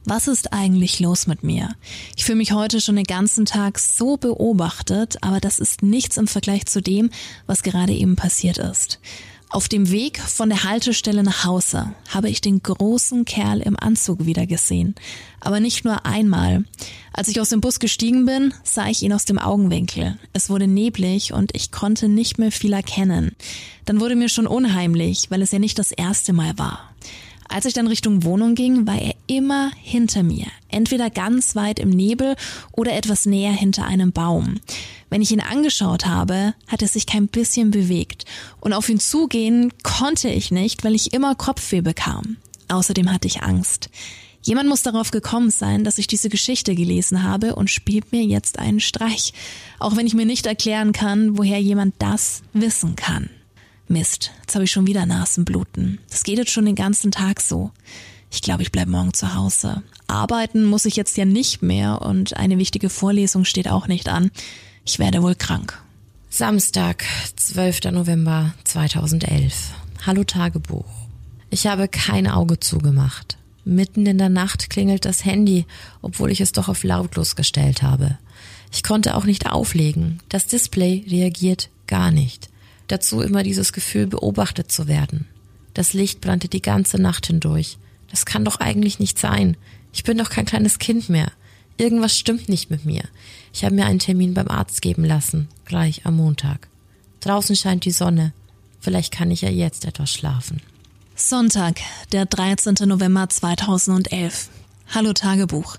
[0.05, 1.75] Was ist eigentlich los mit mir?
[2.17, 6.29] Ich fühle mich heute schon den ganzen Tag so beobachtet, aber das ist nichts im
[6.29, 7.11] Vergleich zu dem,
[7.47, 9.01] was gerade eben passiert ist.
[9.51, 14.27] Auf dem Weg von der Haltestelle nach Hause habe ich den großen Kerl im Anzug
[14.27, 14.95] wieder gesehen.
[15.41, 16.65] Aber nicht nur einmal.
[17.15, 20.19] Als ich aus dem Bus gestiegen bin, sah ich ihn aus dem Augenwinkel.
[20.35, 23.35] Es wurde neblig und ich konnte nicht mehr viel erkennen.
[23.87, 26.81] Dann wurde mir schon unheimlich, weil es ja nicht das erste Mal war.
[27.49, 30.47] Als ich dann Richtung Wohnung ging, war er immer hinter mir.
[30.69, 32.37] Entweder ganz weit im Nebel
[32.73, 34.61] oder etwas näher hinter einem Baum.
[35.09, 38.27] Wenn ich ihn angeschaut habe, hat er sich kein bisschen bewegt.
[38.61, 42.37] Und auf ihn zugehen konnte ich nicht, weil ich immer Kopfweh bekam.
[42.69, 43.89] Außerdem hatte ich Angst.
[44.43, 48.59] Jemand muss darauf gekommen sein, dass ich diese Geschichte gelesen habe und spielt mir jetzt
[48.59, 49.33] einen Streich.
[49.79, 53.31] Auch wenn ich mir nicht erklären kann, woher jemand das wissen kann.
[53.91, 55.99] Mist, jetzt habe ich schon wieder Nasenbluten.
[56.11, 57.71] Das geht jetzt schon den ganzen Tag so.
[58.31, 59.83] Ich glaube, ich bleibe morgen zu Hause.
[60.07, 64.31] Arbeiten muss ich jetzt ja nicht mehr und eine wichtige Vorlesung steht auch nicht an.
[64.85, 65.81] Ich werde wohl krank.
[66.29, 67.05] Samstag,
[67.37, 67.85] 12.
[67.93, 69.73] November 2011.
[70.07, 70.85] Hallo Tagebuch.
[71.49, 73.39] Ich habe kein Auge zugemacht.
[73.65, 75.65] Mitten in der Nacht klingelt das Handy,
[76.03, 78.19] obwohl ich es doch auf lautlos gestellt habe.
[78.71, 80.21] Ich konnte auch nicht auflegen.
[80.29, 82.51] Das Display reagiert gar nicht.
[82.89, 85.27] Dazu immer dieses Gefühl, beobachtet zu werden.
[85.75, 87.79] Das Licht brannte die ganze Nacht hindurch.
[88.11, 89.57] Das kann doch eigentlich nicht sein.
[89.93, 91.31] Ich bin doch kein kleines Kind mehr.
[91.77, 93.05] Irgendwas stimmt nicht mit mir.
[93.53, 96.69] Ich habe mir einen Termin beim Arzt geben lassen, gleich am Montag.
[97.21, 98.33] Draußen scheint die Sonne.
[98.81, 100.61] Vielleicht kann ich ja jetzt etwas schlafen.
[101.15, 101.81] Sonntag,
[102.13, 102.75] der 13.
[102.87, 104.49] November 2011.
[104.95, 105.77] Hallo Tagebuch.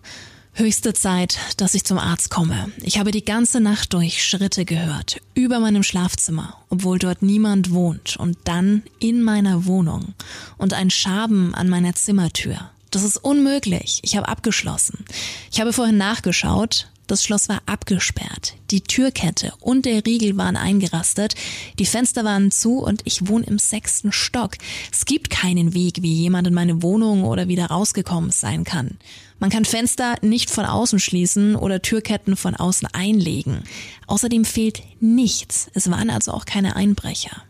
[0.53, 2.71] Höchste Zeit, dass ich zum Arzt komme.
[2.81, 8.17] Ich habe die ganze Nacht durch Schritte gehört, über meinem Schlafzimmer, obwohl dort niemand wohnt,
[8.17, 10.13] und dann in meiner Wohnung
[10.57, 12.71] und ein Schaben an meiner Zimmertür.
[12.91, 13.99] Das ist unmöglich.
[14.03, 15.05] Ich habe abgeschlossen.
[15.51, 16.89] Ich habe vorhin nachgeschaut.
[17.07, 18.53] Das Schloss war abgesperrt.
[18.69, 21.33] Die Türkette und der Riegel waren eingerastet.
[21.79, 24.57] Die Fenster waren zu und ich wohne im sechsten Stock.
[24.91, 28.99] Es gibt keinen Weg, wie jemand in meine Wohnung oder wieder rausgekommen sein kann.
[29.39, 33.63] Man kann Fenster nicht von außen schließen oder Türketten von außen einlegen.
[34.07, 35.69] Außerdem fehlt nichts.
[35.73, 37.43] Es waren also auch keine Einbrecher.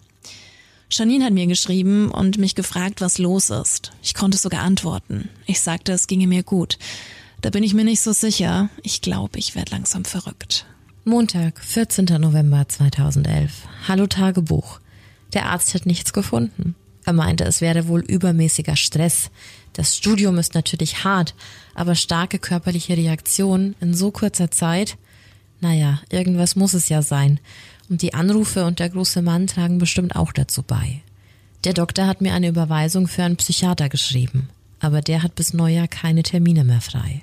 [0.91, 3.91] Janine hat mir geschrieben und mich gefragt, was los ist.
[4.01, 5.29] Ich konnte sogar antworten.
[5.45, 6.77] Ich sagte, es ginge mir gut.
[7.41, 8.69] Da bin ich mir nicht so sicher.
[8.83, 10.65] Ich glaube, ich werde langsam verrückt.
[11.05, 12.05] Montag, 14.
[12.19, 13.51] November 2011.
[13.87, 14.79] Hallo Tagebuch.
[15.33, 16.75] Der Arzt hat nichts gefunden.
[17.05, 19.31] Er meinte, es werde wohl übermäßiger Stress.
[19.79, 21.33] Das Studium ist natürlich hart,
[21.73, 24.97] aber starke körperliche Reaktionen in so kurzer Zeit?
[25.61, 27.39] Naja, irgendwas muss es ja sein.
[27.87, 31.01] Und die Anrufe und der große Mann tragen bestimmt auch dazu bei.
[31.63, 34.49] Der Doktor hat mir eine Überweisung für einen Psychiater geschrieben,
[34.81, 37.21] aber der hat bis Neujahr keine Termine mehr frei.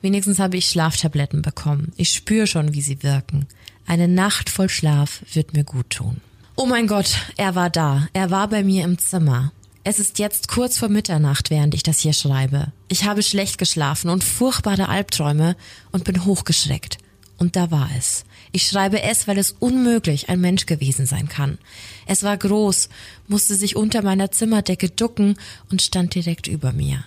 [0.00, 1.92] Wenigstens habe ich Schlaftabletten bekommen.
[1.98, 3.44] Ich spüre schon, wie sie wirken.
[3.86, 6.22] Eine Nacht voll Schlaf wird mir gut tun.
[6.56, 8.08] Oh mein Gott, er war da.
[8.14, 9.52] Er war bei mir im Zimmer.
[9.84, 12.68] Es ist jetzt kurz vor Mitternacht, während ich das hier schreibe.
[12.86, 15.56] Ich habe schlecht geschlafen und furchtbare Albträume
[15.90, 16.98] und bin hochgeschreckt.
[17.36, 18.24] Und da war es.
[18.52, 21.58] Ich schreibe es, weil es unmöglich ein Mensch gewesen sein kann.
[22.06, 22.90] Es war groß,
[23.26, 25.36] musste sich unter meiner Zimmerdecke ducken
[25.68, 27.04] und stand direkt über mir.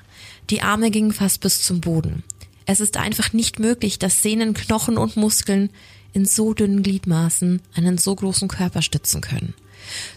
[0.50, 2.24] Die Arme gingen fast bis zum Boden.
[2.66, 5.70] Es ist einfach nicht möglich, dass Sehnen, Knochen und Muskeln
[6.12, 9.54] in so dünnen Gliedmaßen einen so großen Körper stützen können.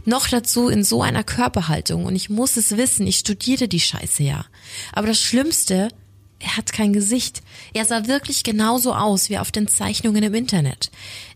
[0.04, 4.22] Noch dazu in so einer Körperhaltung und ich muss es wissen, ich studierte die Scheiße
[4.22, 4.44] ja.
[4.92, 5.88] Aber das Schlimmste,
[6.38, 7.42] er hat kein Gesicht.
[7.74, 10.90] Er sah wirklich genauso aus wie auf den Zeichnungen im Internet.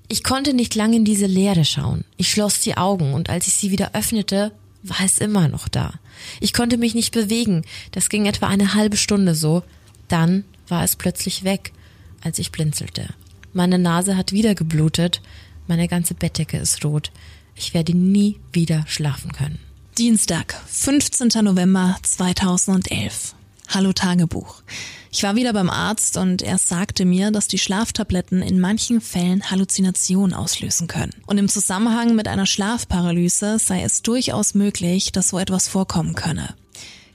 [0.09, 2.05] Ich konnte nicht lange in diese Leere schauen.
[2.17, 4.53] Ich schloss die Augen und als ich sie wieder öffnete,
[4.83, 5.95] war es immer noch da.
[6.41, 7.63] Ich konnte mich nicht bewegen.
[7.93, 9.63] Das ging etwa eine halbe Stunde so.
[10.09, 11.73] Dann war es plötzlich weg,
[12.21, 13.09] als ich blinzelte.
[13.53, 15.21] Meine Nase hat wieder geblutet,
[15.67, 17.13] meine ganze Bettdecke ist rot.
[17.55, 19.59] Ich werde nie wieder schlafen können.
[19.99, 21.29] Dienstag, 15.
[21.45, 23.35] November 2011.
[23.69, 24.63] Hallo Tagebuch.
[25.11, 29.51] Ich war wieder beim Arzt und er sagte mir, dass die Schlaftabletten in manchen Fällen
[29.51, 31.13] Halluzinationen auslösen können.
[31.27, 36.55] Und im Zusammenhang mit einer Schlafparalyse sei es durchaus möglich, dass so etwas vorkommen könne.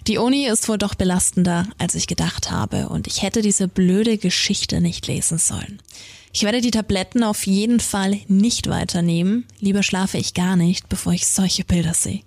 [0.06, 4.18] Die Uni ist wohl doch belastender, als ich gedacht habe, und ich hätte diese blöde
[4.18, 5.82] Geschichte nicht lesen sollen.
[6.38, 9.46] Ich werde die Tabletten auf jeden Fall nicht weiternehmen.
[9.60, 12.22] Lieber schlafe ich gar nicht, bevor ich solche Bilder sehe.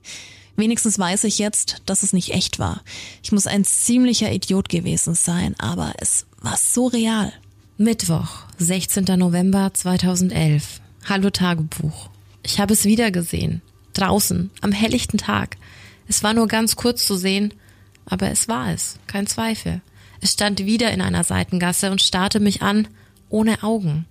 [0.57, 2.83] Wenigstens weiß ich jetzt, dass es nicht echt war.
[3.23, 7.33] Ich muss ein ziemlicher Idiot gewesen sein, aber es war so real.
[7.79, 9.05] Mittwoch, 16.
[9.17, 10.81] November 2011.
[11.09, 12.11] Hallo Tagebuch.
[12.43, 13.63] Ich habe es wieder gesehen.
[13.93, 15.57] Draußen, am helllichten Tag.
[16.09, 17.55] Es war nur ganz kurz zu sehen,
[18.07, 19.83] aber es war es, kein Zweifel.
[20.21, 22.89] Es stand wieder in einer Seitengasse und starrte mich an,
[23.31, 24.07] ohne Augen.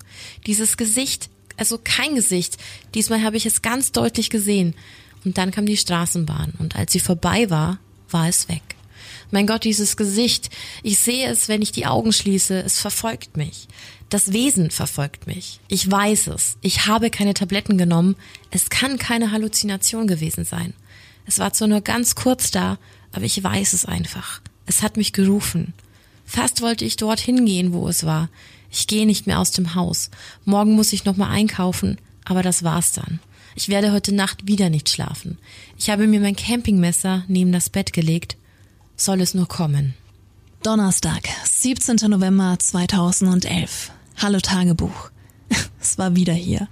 [0.48, 2.58] Dieses Gesicht, also kein Gesicht.
[2.96, 4.74] Diesmal habe ich es ganz deutlich gesehen.
[5.26, 7.80] Und dann kam die Straßenbahn und als sie vorbei war,
[8.10, 8.64] war es weg.
[9.32, 10.50] Mein Gott, dieses Gesicht,
[10.82, 13.68] ich sehe es, wenn ich die Augen schließe, es verfolgt mich.
[14.10, 15.60] Das Wesen verfolgt mich.
[15.68, 16.58] Ich weiß es.
[16.62, 18.16] Ich habe keine Tabletten genommen.
[18.50, 20.74] Es kann keine Halluzination gewesen sein.
[21.28, 22.80] Es war zwar nur ganz kurz da,
[23.12, 24.42] aber ich weiß es einfach.
[24.66, 25.74] Es hat mich gerufen.
[26.26, 28.30] Fast wollte ich dorthin gehen, wo es war.
[28.72, 30.10] Ich gehe nicht mehr aus dem Haus.
[30.46, 33.20] Morgen muss ich nochmal einkaufen, aber das war's dann.
[33.56, 35.38] Ich werde heute Nacht wieder nicht schlafen.
[35.78, 38.38] Ich habe mir mein Campingmesser neben das Bett gelegt.
[38.96, 39.96] Soll es nur kommen.
[40.62, 42.10] Donnerstag, 17.
[42.10, 43.92] November 2011.
[44.18, 45.12] Hallo Tagebuch.
[45.82, 46.68] Es war wieder hier.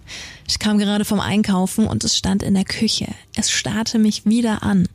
[0.47, 3.07] Ich kam gerade vom Einkaufen und es stand in der Küche.
[3.35, 4.89] Es starrte mich wieder an.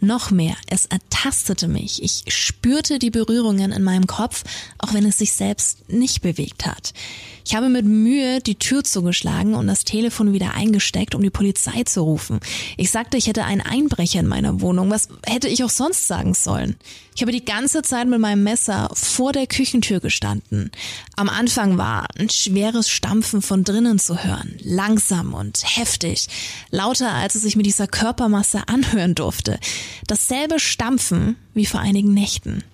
[0.00, 2.02] Noch mehr, es ertastete mich.
[2.02, 4.44] Ich spürte die Berührungen in meinem Kopf,
[4.78, 6.92] auch wenn es sich selbst nicht bewegt hat.
[7.46, 11.84] Ich habe mit Mühe die Tür zugeschlagen und das Telefon wieder eingesteckt, um die Polizei
[11.84, 12.40] zu rufen.
[12.76, 14.90] Ich sagte, ich hätte einen Einbrecher in meiner Wohnung.
[14.90, 16.76] Was hätte ich auch sonst sagen sollen?
[17.14, 20.72] Ich habe die ganze Zeit mit meinem Messer vor der Küchentür gestanden.
[21.14, 26.26] Am Anfang war ein schweres Stampfen von drinnen zu hören, langsam und heftig,
[26.70, 29.58] lauter als es sich mit dieser Körpermasse anhören durfte.
[30.06, 32.64] Dasselbe Stampfen wie vor einigen Nächten.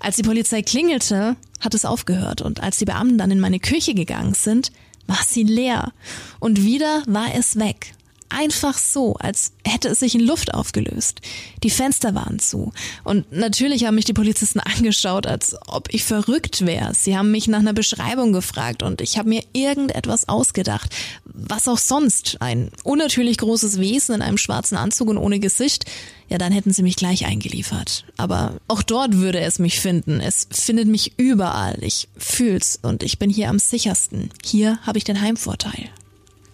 [0.00, 3.94] Als die Polizei klingelte, hat es aufgehört und als die Beamten dann in meine Küche
[3.94, 4.72] gegangen sind,
[5.06, 5.92] war sie leer.
[6.38, 7.92] Und wieder war es weg.
[8.32, 11.20] Einfach so, als hätte es sich in Luft aufgelöst.
[11.64, 12.72] Die Fenster waren zu.
[13.02, 16.94] Und natürlich haben mich die Polizisten angeschaut, als ob ich verrückt wäre.
[16.94, 20.94] Sie haben mich nach einer Beschreibung gefragt und ich habe mir irgendetwas ausgedacht.
[21.24, 22.36] Was auch sonst.
[22.40, 25.84] Ein unnatürlich großes Wesen in einem schwarzen Anzug und ohne Gesicht.
[26.28, 28.04] Ja, dann hätten sie mich gleich eingeliefert.
[28.16, 30.20] Aber auch dort würde es mich finden.
[30.20, 31.78] Es findet mich überall.
[31.82, 34.30] Ich fühl's und ich bin hier am sichersten.
[34.44, 35.90] Hier habe ich den Heimvorteil.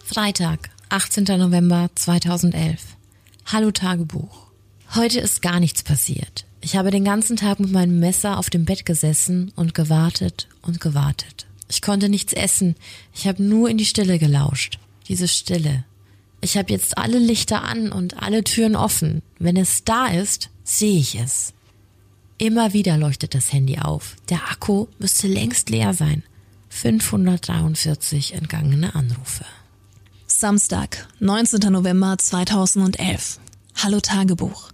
[0.03, 1.25] Freitag, 18.
[1.37, 2.79] November 2011.
[3.45, 4.47] Hallo Tagebuch.
[4.95, 6.45] Heute ist gar nichts passiert.
[6.61, 10.79] Ich habe den ganzen Tag mit meinem Messer auf dem Bett gesessen und gewartet und
[10.79, 11.45] gewartet.
[11.67, 12.75] Ich konnte nichts essen.
[13.13, 14.79] Ich habe nur in die Stille gelauscht.
[15.09, 15.83] Diese Stille.
[16.39, 19.21] Ich habe jetzt alle Lichter an und alle Türen offen.
[19.39, 21.53] Wenn es da ist, sehe ich es.
[22.37, 24.15] Immer wieder leuchtet das Handy auf.
[24.29, 26.23] Der Akku müsste längst leer sein.
[26.69, 29.43] 543 entgangene Anrufe.
[30.39, 31.61] Samstag, 19.
[31.71, 33.39] November 2011.
[33.77, 34.69] Hallo Tagebuch.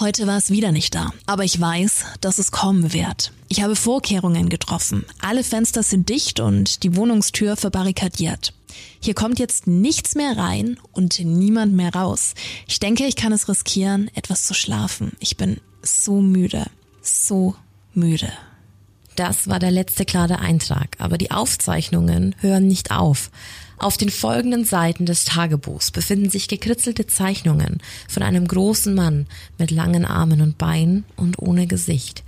[0.00, 3.30] Heute war es wieder nicht da, aber ich weiß, dass es kommen wird.
[3.48, 5.04] Ich habe Vorkehrungen getroffen.
[5.20, 8.54] Alle Fenster sind dicht und die Wohnungstür verbarrikadiert.
[8.98, 12.32] Hier kommt jetzt nichts mehr rein und niemand mehr raus.
[12.66, 15.12] Ich denke, ich kann es riskieren, etwas zu schlafen.
[15.20, 16.64] Ich bin so müde,
[17.02, 17.54] so
[17.92, 18.32] müde.
[19.14, 23.30] Das war der letzte klare Eintrag, aber die Aufzeichnungen hören nicht auf.
[23.78, 29.26] Auf den folgenden Seiten des Tagebuchs befinden sich gekritzelte Zeichnungen von einem großen Mann
[29.58, 32.22] mit langen Armen und Beinen und ohne Gesicht.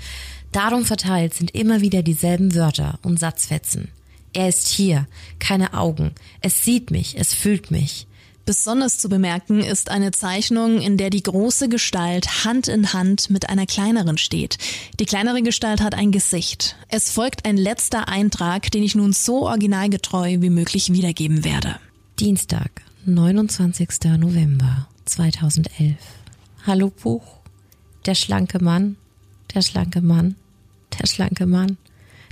[0.53, 3.89] Darum verteilt sind immer wieder dieselben Wörter und Satzfetzen.
[4.33, 5.07] Er ist hier,
[5.39, 8.07] keine Augen, es sieht mich, es fühlt mich.
[8.49, 13.51] Besonders zu bemerken ist eine Zeichnung, in der die große Gestalt Hand in Hand mit
[13.51, 14.57] einer kleineren steht.
[14.99, 16.75] Die kleinere Gestalt hat ein Gesicht.
[16.89, 21.79] Es folgt ein letzter Eintrag, den ich nun so originalgetreu wie möglich wiedergeben werde.
[22.21, 24.17] Dienstag, 29.
[24.17, 25.97] November 2011.
[26.67, 27.27] Hallo Buch.
[28.07, 28.97] Der schlanke Mann,
[29.53, 30.37] der schlanke Mann,
[30.99, 31.77] der schlanke Mann.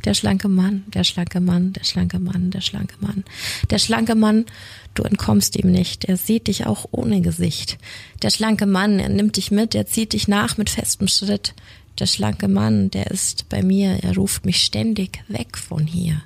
[0.06, 3.24] Der schlanke Mann, der schlanke Mann, der schlanke Mann, der schlanke Mann.
[3.70, 4.46] Der schlanke Mann,
[4.94, 6.04] du entkommst ihm nicht.
[6.04, 7.76] Er sieht dich auch ohne Gesicht.
[8.22, 11.54] Der schlanke Mann, er nimmt dich mit, er zieht dich nach mit festem Schritt.
[11.98, 16.22] Der schlanke Mann, der ist bei mir, er ruft mich ständig weg von hier.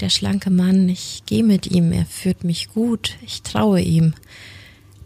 [0.00, 4.12] Der schlanke Mann, ich geh mit ihm, er führt mich gut, ich traue ihm.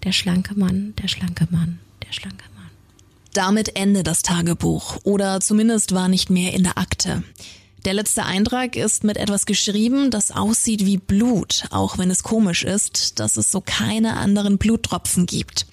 [0.03, 2.71] Der schlanke Mann, der schlanke Mann, der schlanke Mann.
[3.33, 7.23] Damit Ende das Tagebuch oder zumindest war nicht mehr in der Akte.
[7.89, 12.63] Der letzte Eintrag ist mit etwas geschrieben, das aussieht wie Blut, auch wenn es komisch
[12.63, 15.65] ist, dass es so keine anderen Bluttropfen gibt.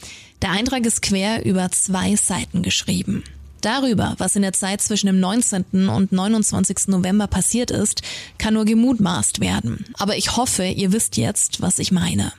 [0.42, 3.26] Der Eintrag ist quer über zwei Seiten geschrieben.
[3.60, 5.90] Darüber, was in der Zeit zwischen dem 19.
[5.90, 6.88] und 29.
[6.88, 8.02] November passiert ist,
[8.38, 9.84] kann nur gemutmaßt werden.
[9.96, 12.32] Aber ich hoffe, ihr wisst jetzt, was ich meine.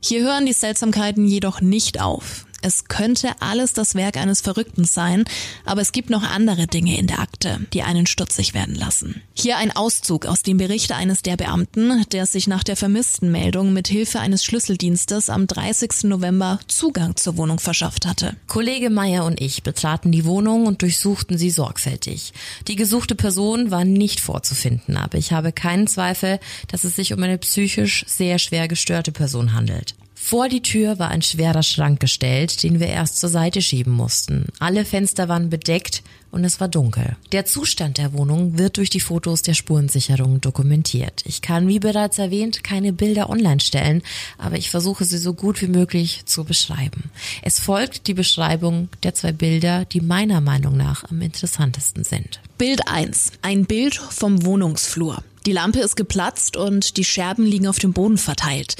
[0.00, 2.45] Hier hören die Seltsamkeiten jedoch nicht auf.
[2.62, 5.24] Es könnte alles das Werk eines Verrückten sein,
[5.64, 9.22] aber es gibt noch andere Dinge in der Akte, die einen stutzig werden lassen.
[9.34, 13.72] Hier ein Auszug aus dem Bericht eines der Beamten, der sich nach der vermissten Meldung
[13.72, 16.04] mit Hilfe eines Schlüsseldienstes am 30.
[16.04, 18.36] November Zugang zur Wohnung verschafft hatte.
[18.46, 22.32] Kollege Meier und ich betraten die Wohnung und durchsuchten sie sorgfältig.
[22.68, 27.22] Die gesuchte Person war nicht vorzufinden, aber ich habe keinen Zweifel, dass es sich um
[27.22, 29.94] eine psychisch sehr schwer gestörte Person handelt.
[30.28, 34.46] Vor die Tür war ein schwerer Schrank gestellt, den wir erst zur Seite schieben mussten.
[34.58, 37.16] Alle Fenster waren bedeckt und es war dunkel.
[37.30, 41.22] Der Zustand der Wohnung wird durch die Fotos der Spurensicherung dokumentiert.
[41.26, 44.02] Ich kann, wie bereits erwähnt, keine Bilder online stellen,
[44.36, 47.04] aber ich versuche sie so gut wie möglich zu beschreiben.
[47.42, 52.40] Es folgt die Beschreibung der zwei Bilder, die meiner Meinung nach am interessantesten sind.
[52.58, 53.30] Bild 1.
[53.42, 55.22] Ein Bild vom Wohnungsflur.
[55.46, 58.74] Die Lampe ist geplatzt und die Scherben liegen auf dem Boden verteilt.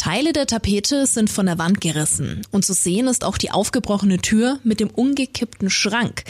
[0.00, 4.16] Teile der Tapete sind von der Wand gerissen und zu sehen ist auch die aufgebrochene
[4.16, 6.24] Tür mit dem umgekippten Schrank.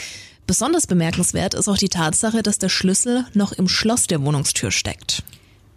[0.45, 5.23] Besonders bemerkenswert ist auch die Tatsache, dass der Schlüssel noch im Schloss der Wohnungstür steckt.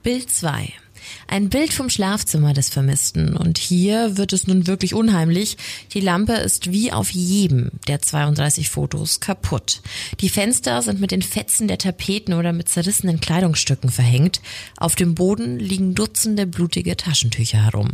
[0.02, 0.72] Bild 2.
[1.26, 3.36] Ein Bild vom Schlafzimmer des Vermissten.
[3.36, 5.56] Und hier wird es nun wirklich unheimlich.
[5.92, 9.80] Die Lampe ist wie auf jedem der 32 Fotos kaputt.
[10.20, 14.40] Die Fenster sind mit den Fetzen der Tapeten oder mit zerrissenen Kleidungsstücken verhängt.
[14.76, 17.90] Auf dem Boden liegen Dutzende blutige Taschentücher herum.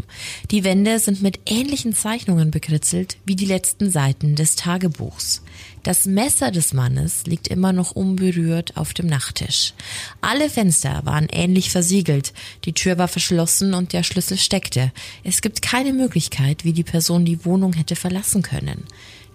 [0.50, 5.42] Die Wände sind mit ähnlichen Zeichnungen bekritzelt wie die letzten Seiten des Tagebuchs.
[5.82, 9.72] Das Messer des Mannes liegt immer noch unberührt auf dem Nachttisch.
[10.20, 14.92] Alle Fenster waren ähnlich versiegelt, die Tür war verschlossen und der Schlüssel steckte.
[15.24, 18.84] Es gibt keine Möglichkeit, wie die Person die Wohnung hätte verlassen können.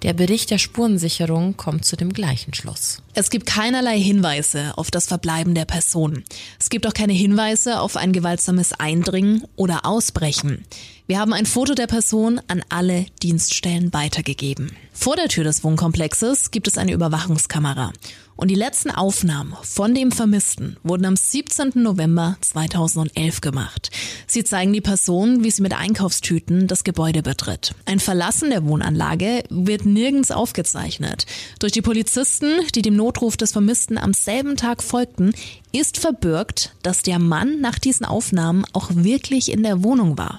[0.03, 3.01] Der Bericht der Spurensicherung kommt zu dem gleichen Schluss.
[3.15, 6.23] Es gibt keinerlei Hinweise auf das Verbleiben der Person.
[6.59, 10.63] Es gibt auch keine Hinweise auf ein gewaltsames Eindringen oder Ausbrechen.
[11.07, 14.71] Wir haben ein Foto der Person an alle Dienststellen weitergegeben.
[14.91, 17.93] Vor der Tür des Wohnkomplexes gibt es eine Überwachungskamera.
[18.35, 21.73] Und die letzten Aufnahmen von dem Vermissten wurden am 17.
[21.75, 23.91] November 2011 gemacht.
[24.25, 27.75] Sie zeigen die Person, wie sie mit Einkaufstüten das Gebäude betritt.
[27.85, 31.27] Ein Verlassen der Wohnanlage wird nirgends aufgezeichnet.
[31.59, 35.35] Durch die Polizisten, die dem Notruf des Vermissten am selben Tag folgten,
[35.71, 40.37] ist verbürgt, dass der Mann nach diesen Aufnahmen auch wirklich in der Wohnung war.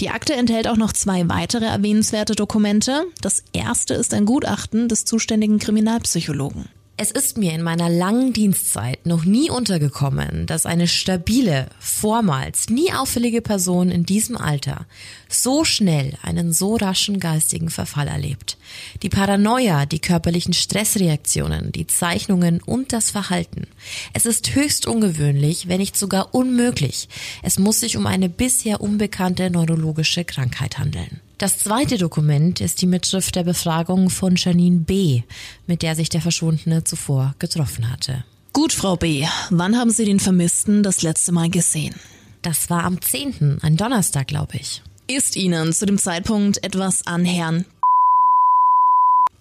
[0.00, 3.04] Die Akte enthält auch noch zwei weitere erwähnenswerte Dokumente.
[3.20, 6.68] Das erste ist ein Gutachten des zuständigen Kriminalpsychologen.
[7.02, 12.92] Es ist mir in meiner langen Dienstzeit noch nie untergekommen, dass eine stabile, vormals nie
[12.92, 14.84] auffällige Person in diesem Alter
[15.26, 18.58] so schnell einen so raschen geistigen Verfall erlebt.
[19.02, 23.66] Die Paranoia, die körperlichen Stressreaktionen, die Zeichnungen und das Verhalten.
[24.12, 27.08] Es ist höchst ungewöhnlich, wenn nicht sogar unmöglich.
[27.42, 31.22] Es muss sich um eine bisher unbekannte neurologische Krankheit handeln.
[31.40, 35.22] Das zweite Dokument ist die Mitschrift der Befragung von Janine B.,
[35.66, 38.24] mit der sich der Verschwundene zuvor getroffen hatte.
[38.52, 41.94] Gut, Frau B., wann haben Sie den Vermissten das letzte Mal gesehen?
[42.42, 44.82] Das war am 10., ein Donnerstag, glaube ich.
[45.06, 47.64] Ist Ihnen zu dem Zeitpunkt etwas an Herrn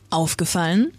[0.09, 0.93] aufgefallen?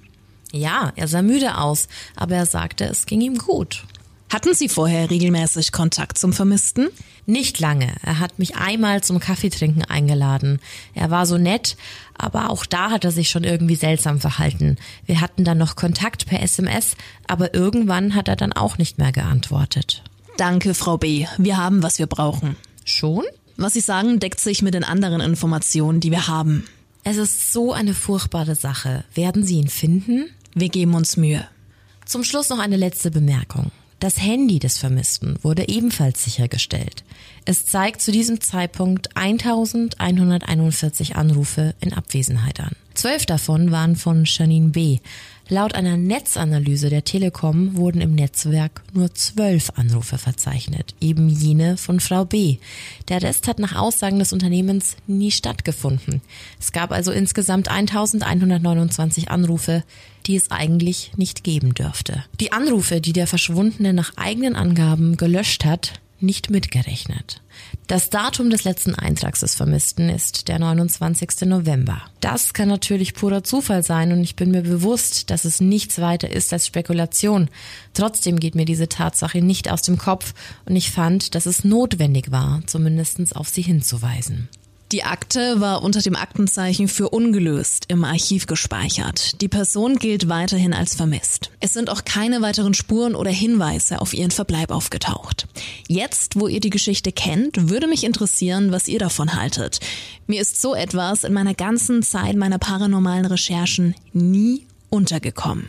[0.53, 3.87] Ja, er sah müde aus, aber er sagte, es ging ihm gut.
[4.31, 6.89] Hatten Sie vorher regelmäßig Kontakt zum Vermissten?
[7.27, 7.93] Nicht lange.
[8.03, 10.61] Er hat mich einmal zum Kaffeetrinken eingeladen.
[10.95, 11.77] Er war so nett,
[12.17, 14.77] aber auch da hat er sich schon irgendwie seltsam verhalten.
[15.05, 16.95] Wir hatten dann noch Kontakt per SMS,
[17.27, 20.05] aber irgendwann hat er dann auch nicht mehr geantwortet.
[20.37, 21.27] Danke, Frau B.
[21.37, 22.55] Wir haben, was wir brauchen.
[22.85, 23.25] Schon?
[23.57, 26.67] Was Sie sagen, deckt sich mit den anderen Informationen, die wir haben.
[27.03, 29.05] Es ist so eine furchtbare Sache.
[29.13, 30.31] Werden Sie ihn finden?
[30.55, 31.49] Wir geben uns Mühe.
[32.07, 33.73] Zum Schluss noch eine letzte Bemerkung.
[34.01, 37.05] Das Handy des Vermissten wurde ebenfalls sichergestellt.
[37.45, 42.75] Es zeigt zu diesem Zeitpunkt 1141 Anrufe in Abwesenheit an.
[42.95, 45.01] Zwölf davon waren von Janine B.
[45.53, 51.99] Laut einer Netzanalyse der Telekom wurden im Netzwerk nur zwölf Anrufe verzeichnet, eben jene von
[51.99, 52.59] Frau B.
[53.09, 56.21] Der Rest hat nach Aussagen des Unternehmens nie stattgefunden.
[56.61, 59.83] Es gab also insgesamt 1129 Anrufe,
[60.27, 62.23] die es eigentlich nicht geben dürfte.
[62.39, 67.43] Die Anrufe, die der Verschwundene nach eigenen Angaben gelöscht hat, nicht mitgerechnet.
[67.87, 71.43] Das Datum des letzten Eintrags des Vermissten ist der 29.
[71.43, 72.03] November.
[72.21, 76.31] Das kann natürlich purer Zufall sein und ich bin mir bewusst, dass es nichts weiter
[76.31, 77.49] ist als Spekulation.
[77.95, 80.35] Trotzdem geht mir diese Tatsache nicht aus dem Kopf
[80.67, 84.49] und ich fand, dass es notwendig war, zumindest auf sie hinzuweisen.
[84.93, 89.41] Die Akte war unter dem Aktenzeichen für ungelöst im Archiv gespeichert.
[89.41, 91.53] Die Person gilt weiterhin als vermisst.
[91.61, 95.47] Es sind auch keine weiteren Spuren oder Hinweise auf ihren Verbleib aufgetaucht.
[95.87, 99.79] Jetzt, wo ihr die Geschichte kennt, würde mich interessieren, was ihr davon haltet.
[100.27, 105.69] Mir ist so etwas in meiner ganzen Zeit meiner paranormalen Recherchen nie untergekommen.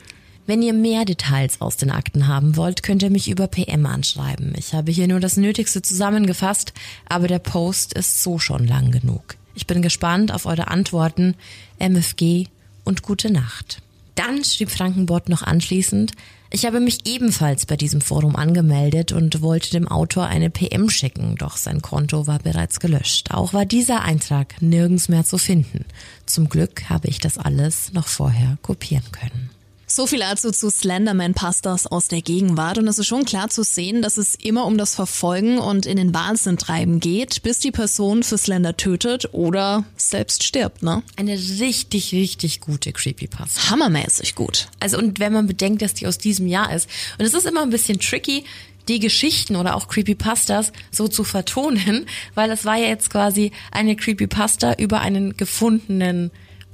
[0.52, 4.54] Wenn ihr mehr Details aus den Akten haben wollt, könnt ihr mich über PM anschreiben.
[4.58, 6.74] Ich habe hier nur das Nötigste zusammengefasst,
[7.08, 9.38] aber der Post ist so schon lang genug.
[9.56, 11.36] Ich bin gespannt auf eure Antworten,
[11.80, 12.47] MFG
[12.84, 13.82] und gute Nacht.
[14.16, 16.12] Dann schrieb Frankenbott noch anschließend,
[16.49, 21.38] Ich habe mich ebenfalls bei diesem Forum angemeldet und wollte dem Autor eine PM schicken,
[21.38, 23.32] doch sein Konto war bereits gelöscht.
[23.32, 25.86] Auch war dieser Eintrag nirgends mehr zu finden.
[26.26, 29.51] Zum Glück habe ich das alles noch vorher kopieren können.
[29.94, 32.78] So viel also zu Slenderman-Pastas aus der Gegenwart.
[32.78, 35.98] Und es ist schon klar zu sehen, dass es immer um das Verfolgen und in
[35.98, 41.04] den Wahnsinn treiben geht, bis die Person für Slender tötet oder selbst stirbt, ne?
[41.18, 43.70] Eine richtig, richtig gute Creepypasta.
[43.70, 44.70] Hammermäßig gut.
[44.80, 46.89] Also und wenn man bedenkt, dass die aus diesem Jahr ist.
[47.20, 48.46] Und es ist immer ein bisschen tricky,
[48.88, 53.98] die Geschichten oder auch Creepypastas so zu vertonen, weil es war ja jetzt quasi eine
[53.98, 56.32] Creepypasta über einen gefundenen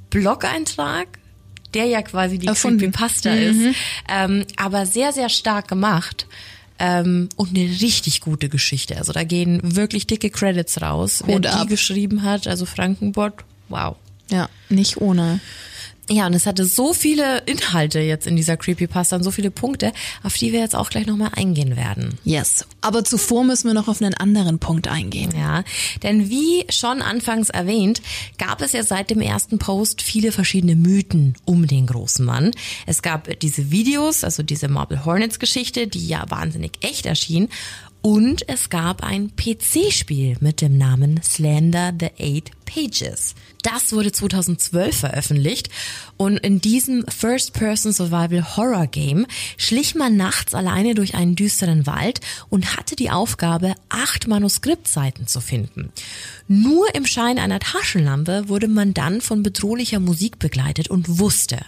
[0.08, 1.18] Blog-Eintrag
[1.74, 2.78] der ja quasi die Erfunden.
[2.78, 3.38] Creepypasta Mhm.
[3.68, 3.76] ist,
[4.08, 6.26] ähm, aber sehr, sehr stark gemacht.
[6.80, 8.96] Ähm, und eine richtig gute Geschichte.
[8.98, 11.22] Also da gehen wirklich dicke Credits raus.
[11.26, 11.68] Wer die ab.
[11.68, 13.32] geschrieben hat, also Frankenbot,
[13.68, 13.96] wow.
[14.30, 15.40] Ja, nicht ohne.
[16.10, 19.92] Ja, und es hatte so viele Inhalte jetzt in dieser Creepypasta und so viele Punkte,
[20.22, 22.18] auf die wir jetzt auch gleich nochmal eingehen werden.
[22.24, 22.66] Yes.
[22.80, 25.32] Aber zuvor müssen wir noch auf einen anderen Punkt eingehen.
[25.36, 25.64] Ja,
[26.02, 28.00] denn wie schon anfangs erwähnt,
[28.38, 32.52] gab es ja seit dem ersten Post viele verschiedene Mythen um den großen Mann.
[32.86, 37.48] Es gab diese Videos, also diese Marble Hornets Geschichte, die ja wahnsinnig echt erschien.
[38.00, 43.34] Und es gab ein PC-Spiel mit dem Namen Slender the Eight Pages.
[43.62, 45.68] Das wurde 2012 veröffentlicht
[46.16, 49.26] und in diesem First-Person-Survival-Horror-Game
[49.56, 52.20] schlich man nachts alleine durch einen düsteren Wald
[52.50, 55.90] und hatte die Aufgabe, acht Manuskriptseiten zu finden.
[56.46, 61.58] Nur im Schein einer Taschenlampe wurde man dann von bedrohlicher Musik begleitet und wusste,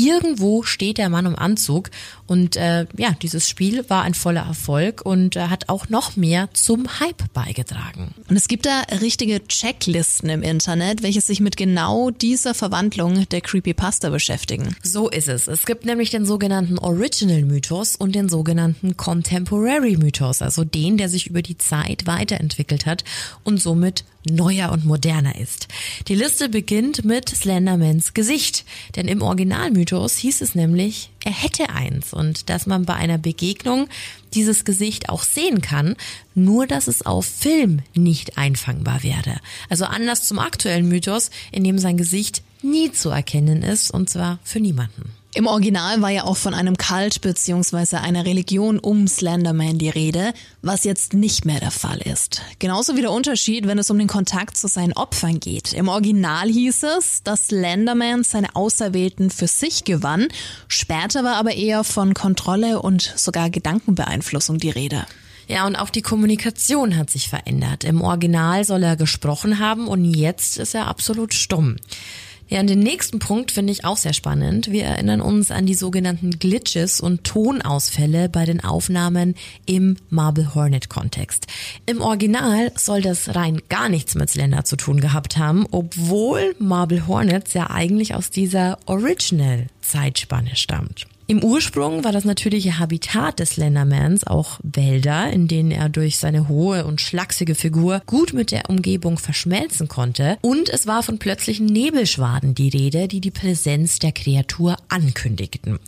[0.00, 1.90] Irgendwo steht der Mann im Anzug
[2.26, 6.48] und äh, ja, dieses Spiel war ein voller Erfolg und äh, hat auch noch mehr
[6.54, 8.14] zum Hype beigetragen.
[8.26, 13.42] Und es gibt da richtige Checklisten im Internet, welche sich mit genau dieser Verwandlung der
[13.42, 14.74] Creepypasta beschäftigen.
[14.82, 15.48] So ist es.
[15.48, 21.10] Es gibt nämlich den sogenannten Original Mythos und den sogenannten Contemporary Mythos, also den, der
[21.10, 23.04] sich über die Zeit weiterentwickelt hat
[23.44, 25.68] und somit neuer und moderner ist.
[26.08, 28.64] Die Liste beginnt mit Slendermans Gesicht,
[28.96, 33.88] denn im Originalmythos hieß es nämlich, er hätte eins und dass man bei einer Begegnung
[34.34, 35.96] dieses Gesicht auch sehen kann,
[36.34, 39.38] nur dass es auf Film nicht einfangbar werde.
[39.68, 44.38] Also anders zum aktuellen Mythos, in dem sein Gesicht nie zu erkennen ist und zwar
[44.44, 45.19] für niemanden.
[45.32, 47.96] Im Original war ja auch von einem Kult bzw.
[47.98, 52.42] einer Religion um Slenderman die Rede, was jetzt nicht mehr der Fall ist.
[52.58, 55.72] Genauso wie der Unterschied, wenn es um den Kontakt zu seinen Opfern geht.
[55.72, 60.26] Im Original hieß es, dass Slenderman seine Auserwählten für sich gewann,
[60.66, 65.06] später war aber eher von Kontrolle und sogar Gedankenbeeinflussung die Rede.
[65.46, 67.84] Ja, und auch die Kommunikation hat sich verändert.
[67.84, 71.76] Im Original soll er gesprochen haben und jetzt ist er absolut stumm.
[72.50, 74.72] Ja, und den nächsten Punkt finde ich auch sehr spannend.
[74.72, 79.36] Wir erinnern uns an die sogenannten Glitches und Tonausfälle bei den Aufnahmen
[79.66, 81.46] im Marble Hornet Kontext.
[81.86, 87.06] Im Original soll das rein gar nichts mit Slender zu tun gehabt haben, obwohl Marble
[87.06, 91.06] Hornets ja eigentlich aus dieser Original Zeitspanne stammt.
[91.30, 96.48] Im Ursprung war das natürliche Habitat des Slendermans auch Wälder, in denen er durch seine
[96.48, 100.38] hohe und schlachsige Figur gut mit der Umgebung verschmelzen konnte.
[100.40, 105.78] Und es war von plötzlichen Nebelschwaden die Rede, die die Präsenz der Kreatur ankündigten.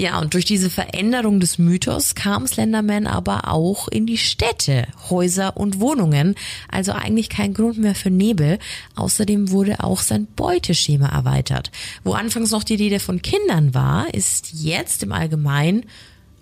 [0.00, 5.58] Ja, und durch diese Veränderung des Mythos kam Slenderman aber auch in die Städte, Häuser
[5.58, 6.36] und Wohnungen.
[6.70, 8.58] Also eigentlich kein Grund mehr für Nebel.
[8.96, 11.70] Außerdem wurde auch sein Beuteschema erweitert.
[12.02, 15.84] Wo anfangs noch die Rede von Kindern war, ist jetzt im Allgemeinen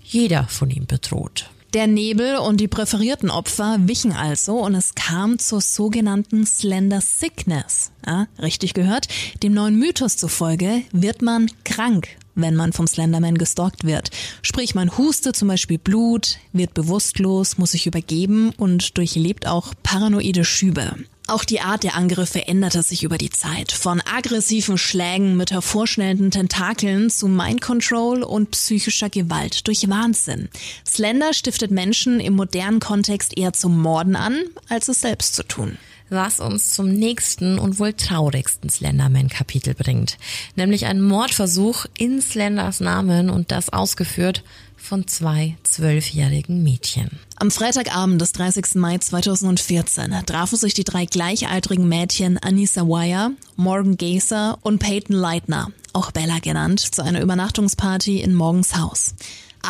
[0.04, 1.50] jeder von ihm bedroht.
[1.74, 7.90] Der Nebel und die präferierten Opfer wichen also und es kam zur sogenannten Slender Sickness.
[8.06, 9.08] Ja, richtig gehört.
[9.42, 12.08] Dem neuen Mythos zufolge wird man krank,
[12.40, 14.10] wenn man vom Slenderman gestalkt wird.
[14.42, 20.44] Sprich, man hustet zum Beispiel Blut, wird bewusstlos, muss sich übergeben und durchlebt auch paranoide
[20.44, 20.94] Schübe.
[21.28, 23.70] Auch die Art der Angriffe änderte sich über die Zeit.
[23.70, 30.48] Von aggressiven Schlägen mit hervorschnellenden Tentakeln zu Mind Control und psychischer Gewalt durch Wahnsinn.
[30.86, 35.76] Slender stiftet Menschen im modernen Kontext eher zum Morden an, als es selbst zu tun.
[36.10, 40.18] Was uns zum nächsten und wohl traurigsten Slenderman-Kapitel bringt.
[40.56, 44.42] Nämlich ein Mordversuch in Slenders Namen und das ausgeführt
[44.76, 47.10] von zwei zwölfjährigen Mädchen.
[47.36, 48.76] Am Freitagabend des 30.
[48.76, 55.72] Mai 2014 trafen sich die drei gleichaltrigen Mädchen Anissa Wire, Morgan Gazer und Peyton Leitner,
[55.92, 59.14] auch Bella genannt, zu einer Übernachtungsparty in Morgens Haus.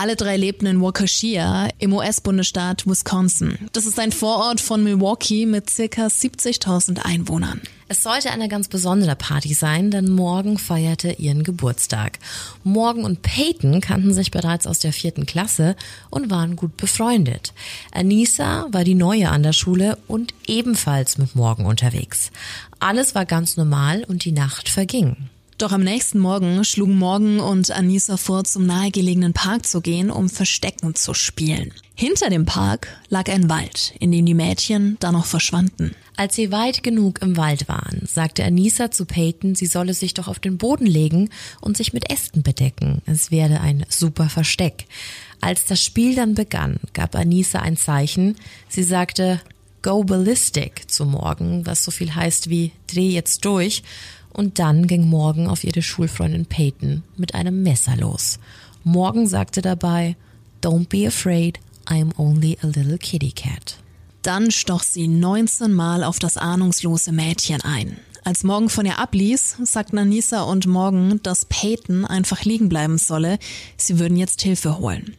[0.00, 3.58] Alle drei lebten in Waukesha im US-Bundesstaat Wisconsin.
[3.72, 7.60] Das ist ein Vorort von Milwaukee mit circa 70.000 Einwohnern.
[7.88, 12.20] Es sollte eine ganz besondere Party sein, denn Morgan feierte ihren Geburtstag.
[12.62, 15.74] Morgan und Peyton kannten sich bereits aus der vierten Klasse
[16.10, 17.52] und waren gut befreundet.
[17.90, 22.30] Anissa war die Neue an der Schule und ebenfalls mit Morgan unterwegs.
[22.78, 25.28] Alles war ganz normal und die Nacht verging.
[25.58, 30.28] Doch am nächsten Morgen schlugen Morgan und Anissa vor, zum nahegelegenen Park zu gehen, um
[30.28, 31.72] Verstecken zu spielen.
[31.96, 35.96] Hinter dem Park lag ein Wald, in dem die Mädchen dann noch verschwanden.
[36.16, 40.28] Als sie weit genug im Wald waren, sagte Anissa zu Peyton, sie solle sich doch
[40.28, 41.28] auf den Boden legen
[41.60, 43.02] und sich mit Ästen bedecken.
[43.06, 44.86] Es werde ein super Versteck.
[45.40, 48.36] Als das Spiel dann begann, gab Anissa ein Zeichen.
[48.68, 49.40] Sie sagte,
[49.82, 53.82] Go ballistic zu Morgan, was so viel heißt wie dreh jetzt durch
[54.38, 58.38] und dann ging Morgan auf ihre Schulfreundin Peyton mit einem Messer los.
[58.84, 60.16] Morgan sagte dabei,
[60.62, 63.78] Don't be afraid, I'm only a little kitty cat.
[64.22, 67.96] Dann stoch sie 19 Mal auf das ahnungslose Mädchen ein.
[68.22, 73.40] Als Morgan von ihr abließ, sagten Anissa und Morgan, dass Peyton einfach liegen bleiben solle.
[73.76, 75.16] Sie würden jetzt Hilfe holen.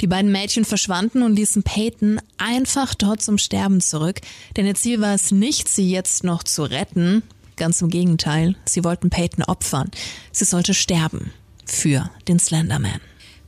[0.00, 4.20] Die beiden Mädchen verschwanden und ließen Peyton einfach dort zum Sterben zurück,
[4.56, 7.24] denn ihr Ziel war es nicht, sie jetzt noch zu retten,
[7.60, 9.90] Ganz im Gegenteil, sie wollten Peyton opfern.
[10.32, 11.30] Sie sollte sterben.
[11.66, 13.02] Für den Slenderman.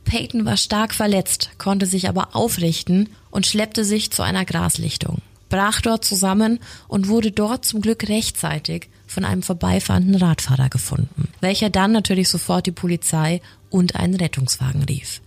[0.05, 5.81] Peyton war stark verletzt, konnte sich aber aufrichten und schleppte sich zu einer Graslichtung, brach
[5.81, 11.91] dort zusammen und wurde dort zum Glück rechtzeitig von einem vorbeifahrenden Radfahrer gefunden, welcher dann
[11.91, 15.21] natürlich sofort die Polizei und einen Rettungswagen rief.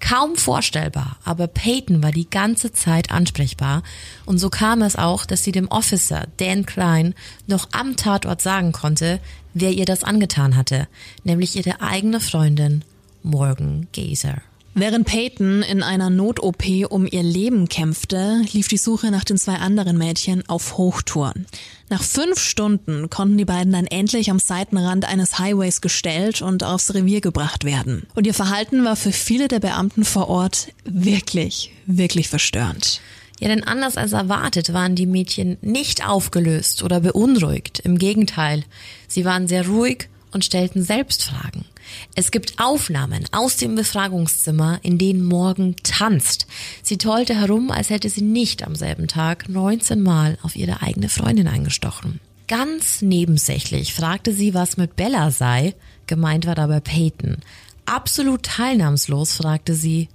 [0.00, 3.82] Kaum vorstellbar, aber Peyton war die ganze Zeit ansprechbar
[4.26, 7.14] und so kam es auch, dass sie dem Officer Dan Klein
[7.48, 9.20] noch am Tatort sagen konnte,
[9.54, 10.86] wer ihr das angetan hatte,
[11.24, 12.84] nämlich ihre eigene Freundin
[13.24, 14.40] Morgan Gazer.
[14.74, 19.56] Während Peyton in einer Not-OP um ihr Leben kämpfte, lief die Suche nach den zwei
[19.56, 21.46] anderen Mädchen auf Hochtouren.
[21.90, 26.94] Nach fünf Stunden konnten die beiden dann endlich am Seitenrand eines Highways gestellt und aufs
[26.94, 28.06] Revier gebracht werden.
[28.14, 33.02] Und ihr Verhalten war für viele der Beamten vor Ort wirklich, wirklich verstörend.
[33.40, 37.80] Ja, denn anders als erwartet waren die Mädchen nicht aufgelöst oder beunruhigt.
[37.80, 38.64] Im Gegenteil,
[39.06, 41.66] sie waren sehr ruhig und stellten selbst Fragen.
[42.14, 46.46] Es gibt Aufnahmen aus dem Befragungszimmer, in denen Morgan tanzt.
[46.82, 51.08] Sie tollte herum, als hätte sie nicht am selben Tag 19 Mal auf ihre eigene
[51.08, 52.20] Freundin eingestochen.
[52.48, 55.74] Ganz nebensächlich fragte sie, was mit Bella sei.
[56.06, 57.38] Gemeint war dabei Peyton.
[57.86, 60.08] Absolut teilnahmslos fragte sie,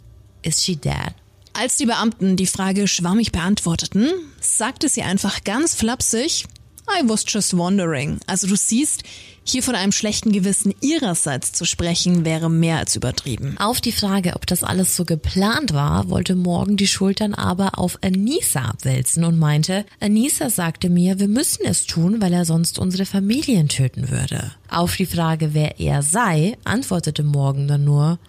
[0.44, 1.14] is she dead?
[1.54, 6.46] Als die Beamten die Frage schwammig beantworteten, sagte sie einfach ganz flapsig,
[6.88, 8.20] I was just wondering.
[8.28, 9.04] Also du siehst,
[9.50, 13.58] hier von einem schlechten Gewissen ihrerseits zu sprechen, wäre mehr als übertrieben.
[13.58, 18.00] Auf die Frage, ob das alles so geplant war, wollte Morgan die Schultern aber auf
[18.04, 23.06] Anissa abwälzen und meinte, Anissa sagte mir, wir müssen es tun, weil er sonst unsere
[23.06, 24.52] Familien töten würde.
[24.70, 28.20] Auf die Frage, wer er sei, antwortete Morgan dann nur,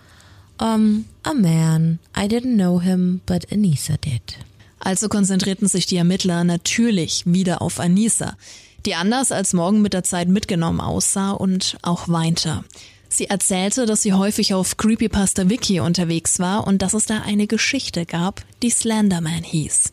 [0.61, 1.99] um, a man.
[2.17, 4.39] I didn't know him, but Anissa did.
[4.81, 8.37] Also konzentrierten sich die Ermittler natürlich wieder auf Anissa,
[8.89, 12.65] die anders als morgen mit der Zeit mitgenommen aussah und auch weinte.
[13.11, 17.47] Sie erzählte, dass sie häufig auf Creepypasta Wiki unterwegs war und dass es da eine
[17.47, 19.93] Geschichte gab, die Slenderman hieß.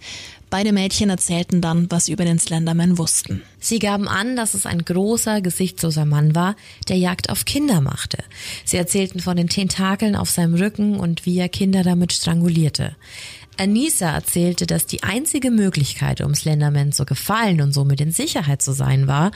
[0.50, 3.42] Beide Mädchen erzählten dann, was sie über den Slenderman wussten.
[3.60, 6.56] Sie gaben an, dass es ein großer, gesichtsloser Mann war,
[6.88, 8.20] der Jagd auf Kinder machte.
[8.64, 12.96] Sie erzählten von den Tentakeln auf seinem Rücken und wie er Kinder damit strangulierte.
[13.58, 18.74] Anissa erzählte, dass die einzige Möglichkeit, um Slenderman zu gefallen und somit in Sicherheit zu
[18.74, 19.32] sein, war,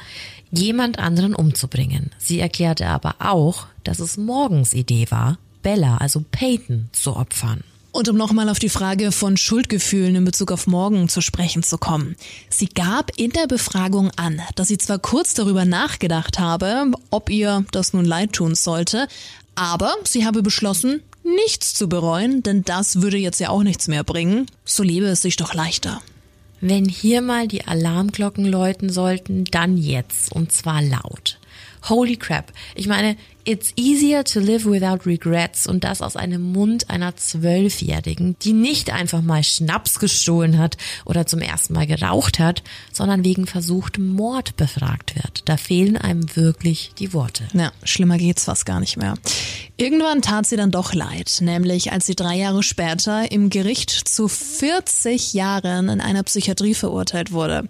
[0.52, 2.12] jemand anderen umzubringen.
[2.18, 7.64] Sie erklärte aber auch, dass es Morgens Idee war, Bella, also Peyton, zu opfern.
[7.92, 11.78] Und um nochmal auf die Frage von Schuldgefühlen in Bezug auf Morgan zu sprechen zu
[11.80, 12.16] kommen.
[12.50, 17.66] Sie gab in der Befragung an, dass sie zwar kurz darüber nachgedacht habe, ob ihr
[17.72, 19.08] das nun leid tun sollte,
[19.56, 24.04] aber sie habe beschlossen, nichts zu bereuen, denn das würde jetzt ja auch nichts mehr
[24.04, 24.48] bringen.
[24.66, 26.02] So lebe es sich doch leichter.
[26.62, 31.40] Wenn hier mal die Alarmglocken läuten sollten, dann jetzt und zwar laut.
[31.88, 32.52] Holy crap.
[32.76, 33.16] Ich meine,
[33.50, 38.94] It's easier to live without regrets und das aus einem Mund einer Zwölfjährigen, die nicht
[38.94, 42.62] einfach mal Schnaps gestohlen hat oder zum ersten Mal geraucht hat,
[42.94, 45.50] sondern wegen versuchtem Mord befragt wird.
[45.50, 47.48] Da fehlen einem wirklich die Worte.
[47.54, 49.16] Ja, schlimmer geht's fast gar nicht mehr.
[49.78, 54.28] Irgendwann tat sie dann doch leid, nämlich als sie drei Jahre später im Gericht zu
[54.28, 57.68] 40 Jahren in einer Psychiatrie verurteilt wurde.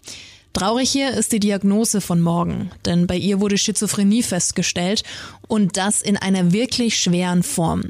[0.53, 5.03] Traurig hier ist die Diagnose von Morgan, denn bei ihr wurde Schizophrenie festgestellt
[5.47, 7.83] und das in einer wirklich schweren Form.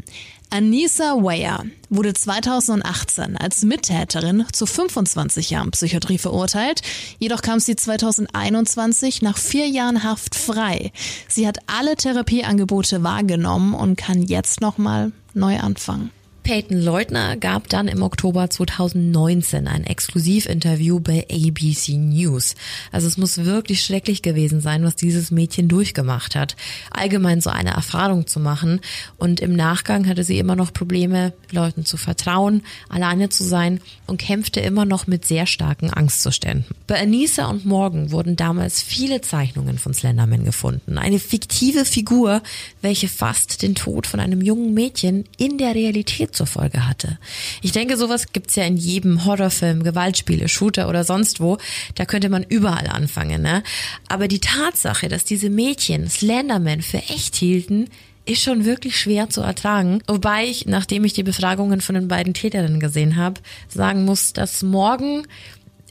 [0.52, 6.82] Anissa Weyer wurde 2018 als Mittäterin zu 25 Jahren Psychiatrie verurteilt.
[7.20, 10.92] Jedoch kam sie 2021 nach vier Jahren Haft frei.
[11.28, 16.10] Sie hat alle Therapieangebote wahrgenommen und kann jetzt nochmal neu anfangen.
[16.50, 22.56] Peyton Leutner gab dann im Oktober 2019 ein Exklusivinterview bei ABC News.
[22.92, 26.56] Also es muss wirklich schrecklich gewesen sein, was dieses Mädchen durchgemacht hat.
[26.90, 28.82] Allgemein so eine Erfahrung zu machen.
[29.18, 34.18] Und im Nachgang hatte sie immer noch Probleme, Leuten zu vertrauen, alleine zu sein und
[34.20, 36.66] kämpfte immer noch mit sehr starken Angstzuständen.
[36.88, 40.98] Bei Anissa und Morgan wurden damals viele Zeichnungen von Slenderman gefunden.
[40.98, 42.42] Eine fiktive Figur,
[42.82, 47.18] welche fast den Tod von einem jungen Mädchen in der Realität zur Folge hatte.
[47.62, 51.58] Ich denke, sowas gibt's ja in jedem Horrorfilm, Gewaltspiele, Shooter oder sonst wo.
[51.96, 53.42] Da könnte man überall anfangen.
[53.42, 53.62] Ne?
[54.08, 57.90] Aber die Tatsache, dass diese Mädchen Slenderman für echt hielten,
[58.26, 60.02] ist schon wirklich schwer zu ertragen.
[60.08, 64.64] Wobei ich, nachdem ich die Befragungen von den beiden Täterinnen gesehen habe, sagen muss, dass
[64.64, 65.28] morgen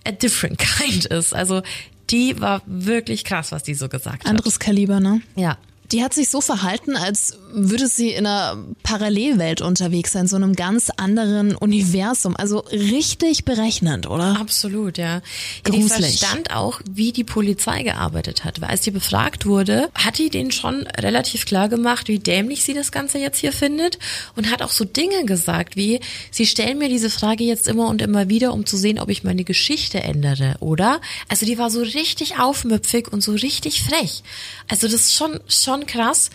[0.06, 1.34] a different kind ist.
[1.34, 1.62] Also
[2.08, 4.30] die war wirklich krass, was die so gesagt hat.
[4.30, 5.20] Anderes Kaliber, ne?
[5.36, 5.58] Ja.
[5.92, 10.54] Die hat sich so verhalten, als würde sie in einer Parallelwelt unterwegs sein, so einem
[10.54, 12.36] ganz anderen Universum.
[12.36, 14.38] Also richtig berechnend, oder?
[14.38, 15.22] Absolut, ja.
[15.64, 15.86] Gruselig.
[15.86, 18.60] Die verstand auch, wie die Polizei gearbeitet hat.
[18.60, 22.74] Weil als die befragt wurde, hat die denen schon relativ klar gemacht, wie dämlich sie
[22.74, 23.98] das Ganze jetzt hier findet
[24.36, 28.02] und hat auch so Dinge gesagt wie, sie stellen mir diese Frage jetzt immer und
[28.02, 31.00] immer wieder, um zu sehen, ob ich meine Geschichte ändere, oder?
[31.28, 34.22] Also die war so richtig aufmüpfig und so richtig frech.
[34.68, 36.30] Also das ist schon, schon krass.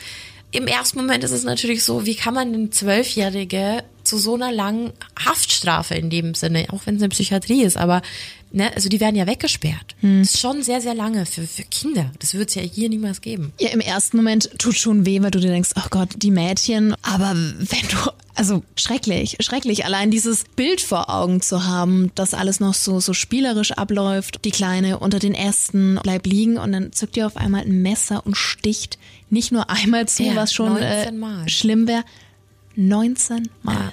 [0.51, 4.51] Im ersten Moment ist es natürlich so, wie kann man eine Zwölfjährige zu so einer
[4.51, 8.01] langen Haftstrafe in dem Sinne, auch wenn es eine Psychiatrie ist, aber
[8.51, 9.95] ne, also die werden ja weggesperrt.
[10.01, 12.11] Das ist schon sehr, sehr lange für, für Kinder.
[12.19, 13.53] Das wird es ja hier niemals geben.
[13.59, 16.95] Ja, im ersten Moment tut schon weh, weil du dir denkst, oh Gott, die Mädchen.
[17.01, 22.59] Aber wenn du, also schrecklich, schrecklich, allein dieses Bild vor Augen zu haben, dass alles
[22.59, 24.45] noch so, so spielerisch abläuft.
[24.45, 28.25] Die Kleine unter den Ästen bleibt liegen und dann zückt ihr auf einmal ein Messer
[28.25, 28.97] und sticht
[29.33, 31.49] nicht nur einmal zu, Ja, was schon äh, 19 Mal.
[31.49, 32.03] schlimm wäre.
[32.75, 33.91] 19 Mal.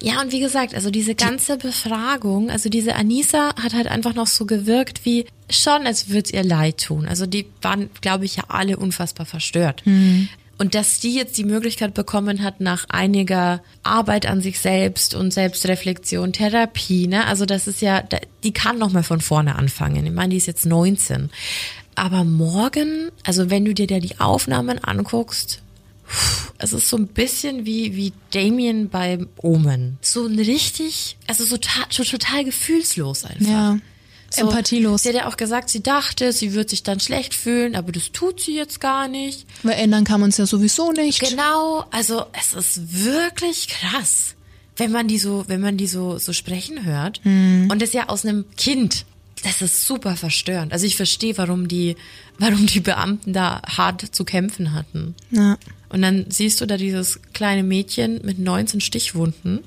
[0.00, 4.26] Ja, und wie gesagt, also diese ganze Befragung, also diese Anissa hat halt einfach noch
[4.26, 7.06] so gewirkt wie schon, als würde es ihr leid tun.
[7.06, 9.82] Also die waren, glaube ich, ja alle unfassbar verstört.
[10.58, 15.30] Und dass die jetzt die Möglichkeit bekommen hat, nach einiger Arbeit an sich selbst und
[15.32, 18.02] Selbstreflexion, Therapie, ne, also das ist ja,
[18.42, 20.06] die kann noch mal von vorne anfangen.
[20.06, 21.28] Ich meine, die ist jetzt 19.
[21.94, 25.60] Aber morgen, also wenn du dir da die Aufnahmen anguckst,
[26.58, 29.98] es ist so ein bisschen wie, wie Damien bei Omen.
[30.00, 33.46] So ein richtig, also so, ta- so total gefühlslos einfach.
[33.46, 33.78] Ja.
[34.36, 35.02] So, Empathielos.
[35.02, 38.12] Sie hat ja auch gesagt, sie dachte, sie wird sich dann schlecht fühlen, aber das
[38.12, 39.46] tut sie jetzt gar nicht.
[39.62, 41.20] Weil ändern kann man es ja sowieso nicht.
[41.20, 44.34] Genau, also es ist wirklich krass,
[44.76, 47.20] wenn man die so, wenn man die so, so sprechen hört.
[47.24, 49.06] Und das ja aus einem Kind.
[49.42, 50.72] Das ist super verstörend.
[50.72, 51.96] Also ich verstehe, warum die,
[52.38, 55.14] warum die Beamten da hart zu kämpfen hatten.
[55.30, 55.58] Ja.
[55.88, 59.60] Und dann siehst du da dieses kleine Mädchen mit 19 Stichwunden.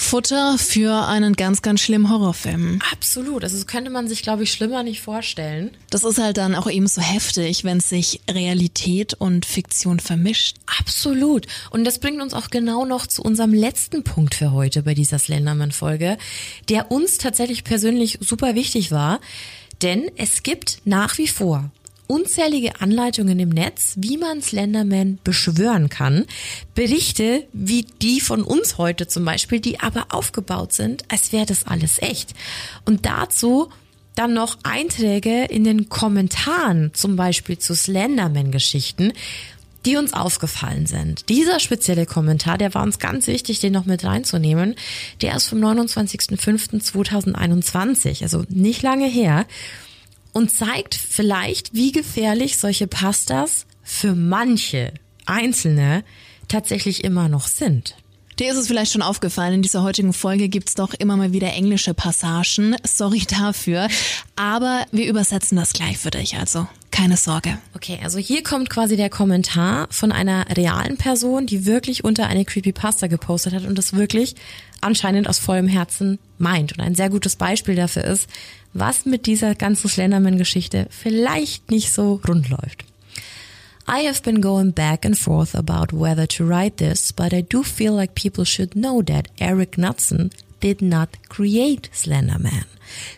[0.00, 2.78] Futter für einen ganz, ganz schlimmen Horrorfilm.
[2.92, 3.42] Absolut.
[3.42, 5.72] Also das könnte man sich, glaube ich, schlimmer nicht vorstellen.
[5.90, 10.56] Das ist halt dann auch eben so heftig, wenn sich Realität und Fiktion vermischt.
[10.78, 11.46] Absolut.
[11.70, 15.18] Und das bringt uns auch genau noch zu unserem letzten Punkt für heute bei dieser
[15.18, 16.16] Slenderman-Folge,
[16.68, 19.20] der uns tatsächlich persönlich super wichtig war.
[19.82, 21.70] Denn es gibt nach wie vor
[22.08, 26.24] unzählige Anleitungen im Netz, wie man Slenderman beschwören kann.
[26.74, 31.66] Berichte wie die von uns heute zum Beispiel, die aber aufgebaut sind, als wäre das
[31.66, 32.34] alles echt.
[32.84, 33.68] Und dazu
[34.16, 39.12] dann noch Einträge in den Kommentaren, zum Beispiel zu Slenderman-Geschichten,
[39.86, 41.28] die uns aufgefallen sind.
[41.28, 44.74] Dieser spezielle Kommentar, der war uns ganz wichtig, den noch mit reinzunehmen.
[45.22, 49.46] Der ist vom 29.05.2021, also nicht lange her
[50.38, 54.94] und zeigt vielleicht, wie gefährlich solche Pastas für manche
[55.26, 56.04] Einzelne
[56.46, 57.96] tatsächlich immer noch sind.
[58.38, 61.52] Dir ist es vielleicht schon aufgefallen, in dieser heutigen Folge gibt's doch immer mal wieder
[61.52, 62.76] englische Passagen.
[62.84, 63.88] Sorry dafür.
[64.36, 67.58] Aber wir übersetzen das gleich für dich, also keine Sorge.
[67.74, 72.44] Okay, also hier kommt quasi der Kommentar von einer realen Person, die wirklich unter eine
[72.44, 74.36] Creepypasta gepostet hat und das wirklich
[74.80, 76.72] anscheinend aus vollem Herzen meint.
[76.72, 78.28] Und ein sehr gutes Beispiel dafür ist,
[78.72, 82.84] was mit dieser ganzen Slenderman-Geschichte vielleicht nicht so rund läuft.
[83.90, 87.62] I have been going back and forth about whether to write this, but I do
[87.62, 92.66] feel like people should know that Eric Knudsen did not create Slenderman.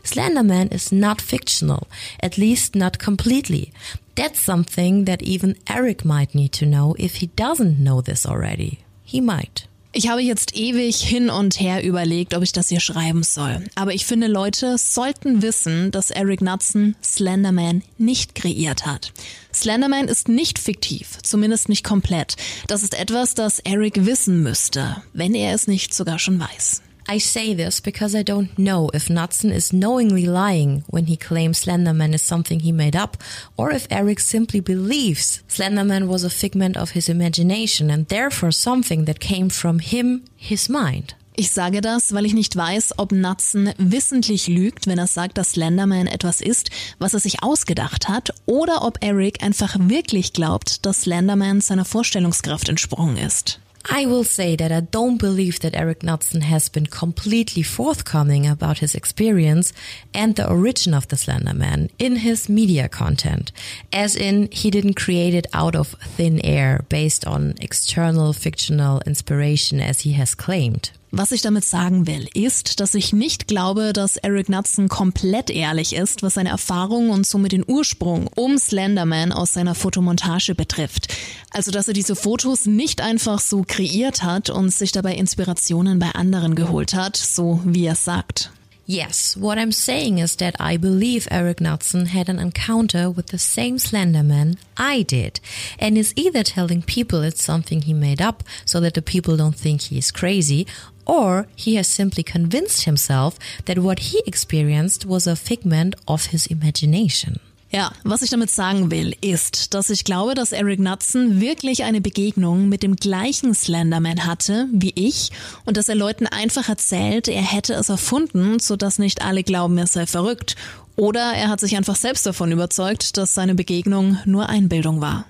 [0.05, 1.89] Slenderman is not fictional,
[2.21, 3.73] at least not completely.
[4.15, 8.81] That's something that even Eric might need to know if he doesn't know this already.
[9.03, 9.67] He might.
[9.93, 13.65] Ich habe jetzt ewig hin und her überlegt, ob ich das hier schreiben soll.
[13.75, 19.13] Aber ich finde, Leute sollten wissen, dass Eric Knudsen Slenderman nicht kreiert hat.
[19.53, 22.37] Slenderman ist nicht fiktiv, zumindest nicht komplett.
[22.69, 26.83] Das ist etwas, das Eric wissen müsste, wenn er es nicht sogar schon weiß.
[27.09, 31.65] I say this because I don't know if Knudsen is knowingly lying when he claims
[31.65, 33.17] Slenderman is something he made up,
[33.57, 39.05] or if Eric simply believes Slenderman was a figment of his imagination and therefore something
[39.07, 41.15] that came from him, his mind.
[41.37, 45.53] Ich sage das, weil ich nicht weiß, ob Nutzen wissentlich lügt, wenn er sagt, dass
[45.53, 51.03] Slenderman etwas ist, was er sich ausgedacht hat, oder ob Eric einfach wirklich glaubt, dass
[51.03, 53.59] Slenderman seiner Vorstellungskraft entsprungen ist.
[53.89, 58.79] I will say that I don't believe that Eric Knudsen has been completely forthcoming about
[58.79, 59.73] his experience
[60.13, 63.53] and the origin of the Slender Man in his media content.
[63.93, 69.81] As in, he didn't create it out of thin air based on external fictional inspiration
[69.81, 70.91] as he has claimed.
[71.13, 75.93] Was ich damit sagen will, ist, dass ich nicht glaube, dass Eric Knudsen komplett ehrlich
[75.93, 81.13] ist, was seine Erfahrungen und somit den Ursprung um Slenderman aus seiner Fotomontage betrifft.
[81.51, 86.13] Also, dass er diese Fotos nicht einfach so kreiert hat und sich dabei Inspirationen bei
[86.13, 88.53] anderen geholt hat, so wie er sagt.
[88.87, 93.39] Yes, what I'm saying is that I believe Eric Knudsen had an encounter with the
[93.39, 95.41] same Slenderman I did,
[95.79, 99.55] and is either telling people it's something he made up so that the people don't
[99.55, 100.67] think he is crazy,
[101.11, 103.35] or he has simply convinced himself
[103.65, 107.41] that what he experienced was a figment of his imagination.
[107.73, 112.01] Ja, was ich damit sagen will, ist, dass ich glaube, dass Eric Knudsen wirklich eine
[112.01, 115.31] Begegnung mit dem gleichen Slenderman hatte wie ich
[115.67, 119.87] und dass er Leuten einfach erzählt, er hätte es erfunden, sodass nicht alle glauben, er
[119.87, 120.57] sei verrückt.
[120.97, 125.25] Oder er hat sich einfach selbst davon überzeugt, dass seine Begegnung nur Einbildung war.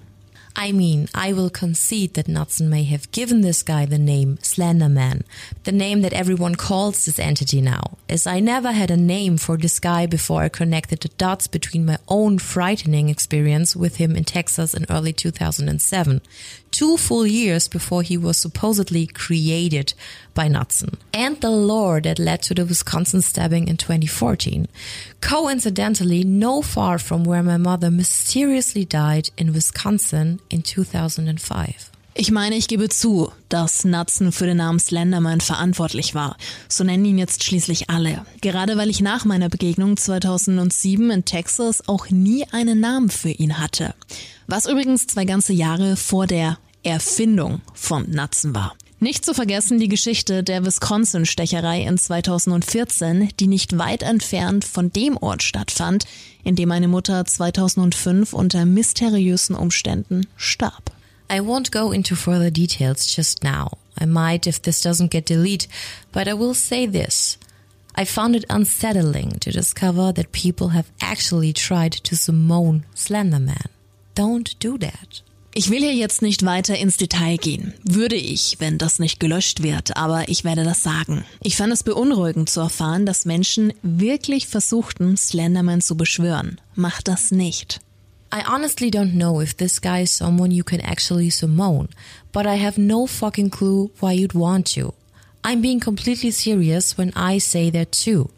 [0.56, 5.22] I mean, I will concede that Knudsen may have given this guy the name Slenderman,
[5.64, 9.56] the name that everyone calls this entity now, as I never had a name for
[9.56, 14.24] this guy before I connected the dots between my own frightening experience with him in
[14.24, 16.20] Texas in early 2007,
[16.80, 19.92] two full years before he was supposedly created
[20.32, 24.66] by Knudsen, and the lore that led to the Wisconsin stabbing in 2014.
[25.20, 31.90] Coincidentally, no far from where my mother mysteriously died in Wisconsin in 2005.
[32.14, 36.38] Ich meine, ich gebe zu, dass Nutzen für den Namen Slenderman verantwortlich war.
[36.66, 38.24] So nennen ihn jetzt schließlich alle.
[38.40, 43.58] Gerade weil ich nach meiner Begegnung 2007 in Texas auch nie einen Namen für ihn
[43.58, 43.94] hatte.
[44.46, 48.74] Was übrigens zwei ganze Jahre vor der Erfindung von Nutzen war.
[49.02, 55.16] Nicht zu vergessen die Geschichte der Wisconsin-Stecherei in 2014, die nicht weit entfernt von dem
[55.16, 56.04] Ort stattfand,
[56.44, 60.90] in dem meine Mutter 2005 unter mysteriösen Umständen starb.
[61.32, 63.78] I won't go into further details just now.
[63.98, 65.68] I might if this doesn't get deleted,
[66.12, 67.38] but I will say this.
[67.94, 73.68] I found it unsettling to discover that people have actually tried to summon Slenderman.
[74.14, 75.22] Don't do that.
[75.52, 77.74] Ich will hier jetzt nicht weiter ins Detail gehen.
[77.82, 81.24] Würde ich, wenn das nicht gelöscht wird, aber ich werde das sagen.
[81.42, 86.60] Ich fand es beunruhigend zu erfahren, dass Menschen wirklich versuchten, Slenderman zu beschwören.
[86.76, 87.80] Macht das nicht.
[88.32, 91.88] I honestly don't know if this guy is someone you can actually summon,
[92.32, 94.94] but I have no fucking clue why you'd want to.
[95.42, 98.30] I'm being completely serious when I say that too.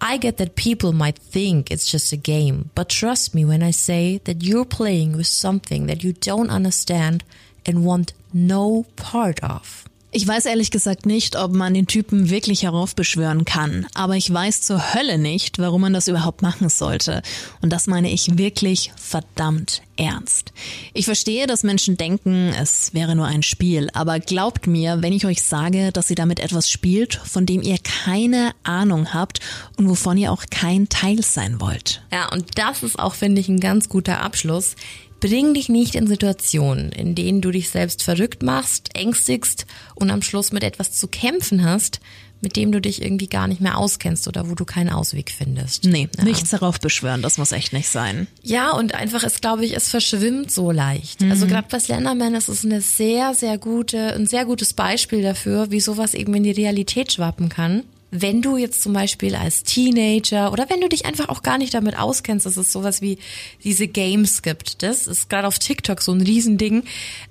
[0.00, 3.70] I get that people might think it's just a game, but trust me when I
[3.70, 7.22] say that you're playing with something that you don't understand
[7.66, 9.89] and want no part of.
[10.12, 14.60] Ich weiß ehrlich gesagt nicht, ob man den Typen wirklich heraufbeschwören kann, aber ich weiß
[14.60, 17.22] zur Hölle nicht, warum man das überhaupt machen sollte.
[17.62, 20.52] Und das meine ich wirklich verdammt ernst.
[20.94, 25.26] Ich verstehe, dass Menschen denken, es wäre nur ein Spiel, aber glaubt mir, wenn ich
[25.26, 29.38] euch sage, dass ihr damit etwas spielt, von dem ihr keine Ahnung habt
[29.76, 32.02] und wovon ihr auch kein Teil sein wollt.
[32.12, 34.74] Ja, und das ist auch, finde ich, ein ganz guter Abschluss.
[35.20, 40.22] Bring dich nicht in Situationen, in denen du dich selbst verrückt machst, ängstigst und am
[40.22, 42.00] Schluss mit etwas zu kämpfen hast,
[42.40, 45.84] mit dem du dich irgendwie gar nicht mehr auskennst oder wo du keinen Ausweg findest.
[45.84, 46.24] Nee, ja.
[46.24, 48.26] nichts darauf beschwören, das muss echt nicht sein.
[48.42, 51.20] Ja, und einfach ist, glaube ich, es verschwimmt so leicht.
[51.20, 51.30] Mhm.
[51.30, 55.70] Also gerade bei Slenderman ist es eine sehr, sehr gute, ein sehr gutes Beispiel dafür,
[55.70, 60.52] wie sowas eben in die Realität schwappen kann wenn du jetzt zum Beispiel als Teenager
[60.52, 63.18] oder wenn du dich einfach auch gar nicht damit auskennst, dass es sowas wie
[63.62, 66.84] diese Games gibt, das ist gerade auf TikTok so ein Riesending.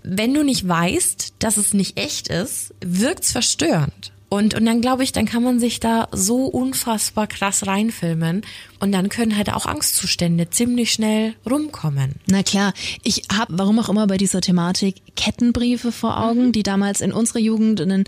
[0.04, 4.12] Wenn du nicht weißt, dass es nicht echt ist, wirkt's verstörend.
[4.30, 8.44] Und, und dann glaube ich, dann kann man sich da so unfassbar krass reinfilmen.
[8.80, 12.16] Und dann können halt auch Angstzustände ziemlich schnell rumkommen.
[12.28, 12.74] Na klar,
[13.04, 16.52] ich habe, warum auch immer bei dieser Thematik, Kettenbriefe vor Augen, mhm.
[16.54, 18.04] die damals in unserer Jugend in den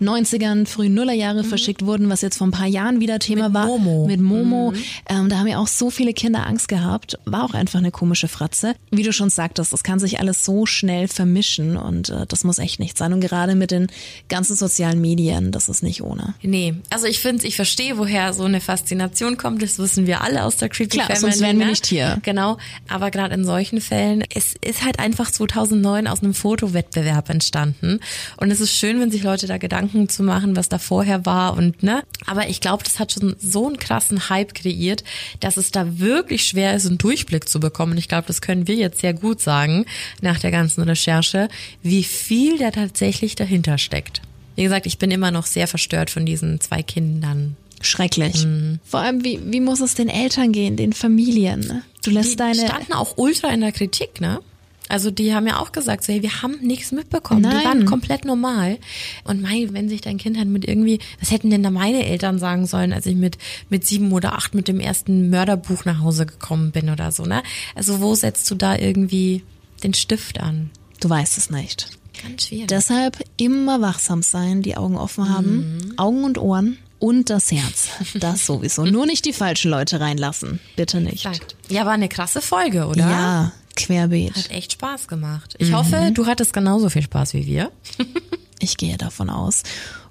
[0.00, 1.48] 90ern, frühen Nullerjahre mhm.
[1.48, 3.66] verschickt wurden, was jetzt vor ein paar Jahren wieder Thema Mit war.
[3.66, 4.06] Momo.
[4.06, 4.72] Mit Momo.
[4.72, 4.78] Mhm.
[5.08, 7.18] Ähm, da haben ja auch so viele Kinder Angst gehabt.
[7.24, 8.74] War auch einfach eine komische Fratze.
[8.90, 12.58] Wie du schon sagtest, das kann sich alles so schnell vermischen und äh, das muss
[12.58, 13.12] echt nicht sein.
[13.12, 13.86] Und gerade mit den
[14.28, 16.34] ganzen sozialen Medien, das ist nicht ohne.
[16.42, 19.62] Nee, also ich finde, ich verstehe, woher so eine Faszination kommt.
[19.62, 21.20] Das wissen wir alle aus der Creepy Klar, Family.
[21.20, 21.70] sonst wären wir ne?
[21.70, 22.18] nicht hier.
[22.22, 22.58] Genau,
[22.88, 28.00] aber gerade in solchen Fällen, es ist halt einfach 2009 aus einem Fotowettbewerb entstanden
[28.36, 31.56] und es ist schön, wenn sich Leute da Gedanken zu machen, was da vorher war
[31.56, 32.02] und ne.
[32.26, 35.04] Aber ich glaube, das hat schon so einen krassen Hype kreiert,
[35.40, 37.98] dass es da wirklich schwer ist, einen Durchblick zu bekommen.
[37.98, 39.86] Ich glaube, das können wir jetzt sehr gut sagen
[40.20, 41.48] nach der ganzen Recherche,
[41.82, 44.22] wie viel da tatsächlich dahinter steckt.
[44.56, 47.56] Wie gesagt, ich bin immer noch sehr verstört von diesen zwei Kindern.
[47.82, 48.44] Schrecklich.
[48.44, 48.80] Mhm.
[48.84, 51.60] Vor allem, wie, wie muss es den Eltern gehen, den Familien?
[51.60, 51.82] Ne?
[52.02, 52.66] Du lässt die deine.
[52.66, 54.40] standen auch ultra in der Kritik, ne?
[54.88, 57.40] Also die haben ja auch gesagt, so, hey, wir haben nichts mitbekommen.
[57.40, 57.58] Nein.
[57.58, 58.78] Die waren komplett normal.
[59.24, 62.38] Und mein, wenn sich dein Kind halt mit irgendwie, was hätten denn da meine Eltern
[62.38, 63.36] sagen sollen, als ich mit,
[63.68, 67.42] mit sieben oder acht mit dem ersten Mörderbuch nach Hause gekommen bin oder so, ne?
[67.74, 69.42] Also wo setzt du da irgendwie
[69.82, 70.70] den Stift an?
[71.00, 71.95] Du weißt es nicht.
[72.22, 72.68] Ganz schwierig.
[72.68, 75.98] Deshalb immer wachsam sein, die Augen offen haben, mhm.
[75.98, 77.88] Augen und Ohren und das Herz.
[78.14, 78.84] Das sowieso.
[78.84, 80.60] Nur nicht die falschen Leute reinlassen.
[80.76, 81.28] Bitte nicht.
[81.68, 83.00] Ja, war eine krasse Folge, oder?
[83.00, 84.36] Ja, querbeet.
[84.36, 85.54] Hat echt Spaß gemacht.
[85.58, 85.76] Ich mhm.
[85.76, 87.70] hoffe, du hattest genauso viel Spaß wie wir.
[88.58, 89.62] ich gehe davon aus.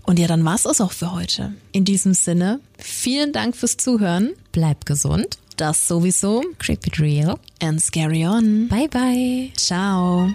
[0.03, 1.53] Und ja, dann war's es auch für heute.
[1.71, 4.33] In diesem Sinne, vielen Dank fürs Zuhören.
[4.51, 5.39] Bleib gesund.
[5.57, 6.43] Das sowieso.
[6.59, 7.39] Creep it real.
[7.61, 8.67] And scary on.
[8.67, 9.51] Bye bye.
[9.55, 10.29] Ciao.